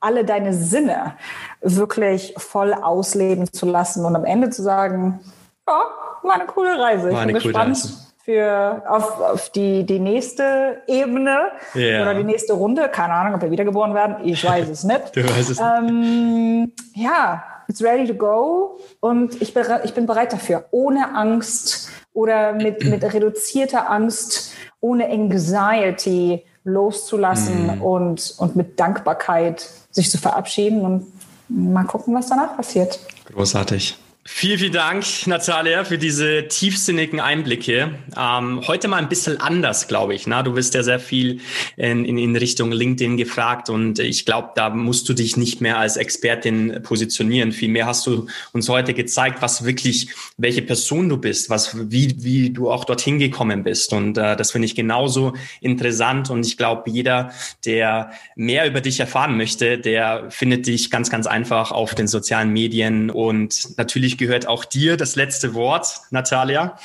alle 0.00 0.24
deine 0.24 0.52
Sinne 0.52 1.14
wirklich 1.60 2.34
voll 2.38 2.74
ausleben 2.74 3.52
zu 3.52 3.66
lassen 3.66 4.04
und 4.04 4.16
am 4.16 4.24
Ende 4.24 4.50
zu 4.50 4.62
sagen, 4.62 5.20
ja, 5.68 5.80
war 6.22 6.34
eine 6.34 6.46
coole 6.46 6.76
Reise. 6.76 7.12
War 7.12 7.20
ich 7.20 7.26
bin 7.26 7.34
gespannt. 7.34 7.76
Reise 7.76 8.07
für 8.28 8.82
auf, 8.86 9.20
auf 9.22 9.48
die, 9.52 9.84
die 9.84 9.98
nächste 9.98 10.82
Ebene 10.86 11.50
yeah. 11.74 12.02
oder 12.02 12.12
die 12.12 12.24
nächste 12.24 12.52
Runde. 12.52 12.90
Keine 12.92 13.14
Ahnung, 13.14 13.36
ob 13.36 13.40
wir 13.40 13.50
wiedergeboren 13.50 13.94
werden. 13.94 14.16
Ich 14.22 14.44
weiß 14.44 14.68
es 14.68 14.84
nicht. 14.84 15.00
du 15.16 15.24
weißt 15.24 15.48
es 15.48 15.58
ähm, 15.58 16.64
nicht. 16.64 16.72
Ja, 16.94 17.42
it's 17.68 17.82
ready 17.82 18.06
to 18.06 18.12
go 18.12 18.80
und 19.00 19.40
ich 19.40 19.54
bin, 19.54 19.64
ich 19.82 19.94
bin 19.94 20.04
bereit 20.04 20.34
dafür. 20.34 20.66
Ohne 20.72 21.14
Angst 21.14 21.88
oder 22.12 22.52
mit, 22.52 22.84
mit 22.90 23.02
reduzierter 23.02 23.90
Angst, 23.90 24.52
ohne 24.82 25.08
Anxiety 25.08 26.44
loszulassen 26.64 27.78
mm. 27.78 27.82
und, 27.82 28.34
und 28.36 28.56
mit 28.56 28.78
Dankbarkeit 28.78 29.66
sich 29.90 30.10
zu 30.10 30.18
verabschieden 30.18 30.82
und 30.82 31.06
mal 31.48 31.84
gucken, 31.84 32.14
was 32.14 32.26
danach 32.26 32.54
passiert. 32.58 33.00
Großartig. 33.32 33.96
Vielen, 34.30 34.58
vielen 34.58 34.72
Dank, 34.72 35.04
Natalia, 35.26 35.84
für 35.84 35.98
diese 35.98 36.46
tiefsinnigen 36.46 37.18
Einblicke. 37.18 37.94
Ähm, 38.16 38.60
heute 38.68 38.86
mal 38.86 38.98
ein 38.98 39.08
bisschen 39.08 39.40
anders, 39.40 39.88
glaube 39.88 40.14
ich. 40.14 40.28
Na? 40.28 40.44
Du 40.44 40.52
bist 40.52 40.74
ja 40.74 40.82
sehr 40.84 41.00
viel 41.00 41.40
in, 41.76 42.04
in, 42.04 42.18
in 42.18 42.36
Richtung 42.36 42.70
LinkedIn 42.70 43.16
gefragt 43.16 43.68
und 43.68 43.98
ich 43.98 44.26
glaube, 44.26 44.50
da 44.54 44.68
musst 44.68 45.08
du 45.08 45.14
dich 45.14 45.36
nicht 45.36 45.60
mehr 45.60 45.78
als 45.78 45.96
Expertin 45.96 46.82
positionieren. 46.84 47.50
Vielmehr 47.50 47.86
hast 47.86 48.06
du 48.06 48.28
uns 48.52 48.68
heute 48.68 48.94
gezeigt, 48.94 49.40
was 49.40 49.64
wirklich, 49.64 50.10
welche 50.36 50.62
Person 50.62 51.08
du 51.08 51.16
bist, 51.16 51.50
was, 51.50 51.90
wie, 51.90 52.22
wie 52.22 52.50
du 52.50 52.70
auch 52.70 52.84
dorthin 52.84 53.18
gekommen 53.18 53.64
bist. 53.64 53.92
Und 53.92 54.18
äh, 54.18 54.36
das 54.36 54.52
finde 54.52 54.66
ich 54.66 54.76
genauso 54.76 55.32
interessant. 55.60 56.30
Und 56.30 56.46
ich 56.46 56.56
glaube, 56.56 56.90
jeder, 56.90 57.32
der 57.64 58.12
mehr 58.36 58.68
über 58.68 58.82
dich 58.82 59.00
erfahren 59.00 59.36
möchte, 59.36 59.78
der 59.78 60.30
findet 60.30 60.66
dich 60.66 60.90
ganz, 60.90 61.10
ganz 61.10 61.26
einfach 61.26 61.72
auf 61.72 61.94
den 61.94 62.06
sozialen 62.06 62.52
Medien 62.52 63.10
und 63.10 63.76
natürlich 63.78 64.17
gehört 64.18 64.46
auch 64.46 64.64
dir 64.64 64.96
das 64.96 65.16
letzte 65.16 65.54
Wort, 65.54 66.00
Natalia. 66.10 66.78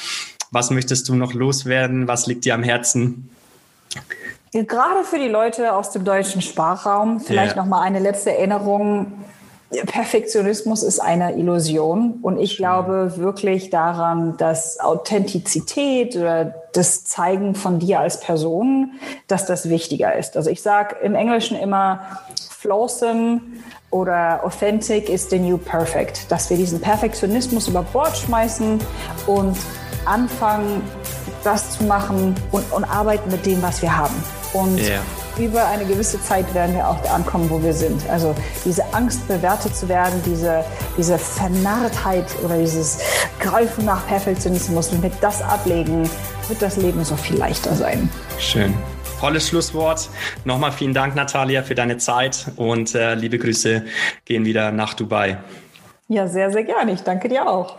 Was 0.51 0.69
möchtest 0.69 1.09
du 1.09 1.15
noch 1.15 1.33
loswerden? 1.33 2.07
Was 2.07 2.27
liegt 2.27 2.45
dir 2.45 2.53
am 2.53 2.63
Herzen? 2.63 3.29
Gerade 4.51 5.03
für 5.03 5.17
die 5.17 5.27
Leute 5.27 5.73
aus 5.73 5.91
dem 5.91 6.05
deutschen 6.05 6.41
Sprachraum 6.41 7.19
vielleicht 7.19 7.55
ja. 7.55 7.61
noch 7.61 7.67
mal 7.67 7.81
eine 7.81 7.99
letzte 7.99 8.31
Erinnerung. 8.31 9.11
Perfektionismus 9.87 10.83
ist 10.83 10.99
eine 10.99 11.35
Illusion 11.35 12.19
und 12.21 12.39
ich 12.39 12.57
glaube 12.57 13.17
wirklich 13.17 13.71
daran, 13.71 14.37
dass 14.37 14.79
Authentizität 14.79 16.15
oder 16.15 16.53
das 16.73 17.05
Zeigen 17.05 17.55
von 17.55 17.79
dir 17.79 17.99
als 17.99 18.19
Person, 18.19 18.91
dass 19.27 19.47
das 19.47 19.69
wichtiger 19.69 20.15
ist. 20.15 20.37
Also 20.37 20.51
ich 20.51 20.61
sage 20.61 20.97
im 21.01 21.15
Englischen 21.15 21.57
immer 21.57 22.01
Flawsome 22.63 23.41
oder 23.91 24.39
Authentic 24.43 25.09
is 25.09 25.29
the 25.29 25.37
new 25.37 25.57
perfect, 25.57 26.31
dass 26.31 26.49
wir 26.49 26.55
diesen 26.55 26.79
Perfektionismus 26.79 27.67
über 27.67 27.83
Bord 27.83 28.15
schmeißen 28.15 28.79
und 29.27 29.57
anfangen, 30.05 30.81
das 31.43 31.77
zu 31.77 31.83
machen 31.83 32.33
und, 32.51 32.63
und 32.71 32.85
arbeiten 32.85 33.29
mit 33.29 33.45
dem, 33.45 33.61
was 33.61 33.81
wir 33.81 33.95
haben. 33.95 34.15
Und 34.53 34.79
yeah. 34.79 35.01
über 35.37 35.67
eine 35.67 35.83
gewisse 35.83 36.21
Zeit 36.23 36.53
werden 36.53 36.73
wir 36.73 36.87
auch 36.87 37.01
da 37.01 37.15
ankommen, 37.15 37.49
wo 37.49 37.61
wir 37.61 37.73
sind. 37.73 38.09
Also 38.09 38.33
diese 38.63 38.85
Angst, 38.93 39.27
bewertet 39.27 39.75
zu 39.75 39.89
werden, 39.89 40.21
diese, 40.25 40.63
diese 40.97 41.17
Vernarrtheit 41.17 42.27
oder 42.45 42.57
dieses 42.57 42.99
Greifen 43.39 43.83
nach 43.83 44.07
Perfektionismus, 44.07 44.93
wenn 44.93 45.03
wir 45.03 45.11
das 45.19 45.41
ablegen, 45.41 46.09
wird 46.47 46.61
das 46.61 46.77
Leben 46.77 47.03
so 47.03 47.17
viel 47.17 47.35
leichter 47.35 47.75
sein. 47.75 48.09
Schön. 48.39 48.73
Tolles 49.19 49.47
Schlusswort. 49.47 50.09
Nochmal 50.45 50.71
vielen 50.71 50.93
Dank, 50.93 51.15
Natalia, 51.15 51.63
für 51.63 51.75
deine 51.75 51.97
Zeit 51.97 52.47
und 52.55 52.95
äh, 52.95 53.15
liebe 53.15 53.37
Grüße 53.37 53.83
gehen 54.25 54.45
wieder 54.45 54.71
nach 54.71 54.93
Dubai. 54.93 55.37
Ja, 56.07 56.27
sehr, 56.27 56.51
sehr 56.51 56.63
gerne. 56.63 56.91
Ich 56.91 57.01
danke 57.01 57.29
dir 57.29 57.49
auch. 57.49 57.77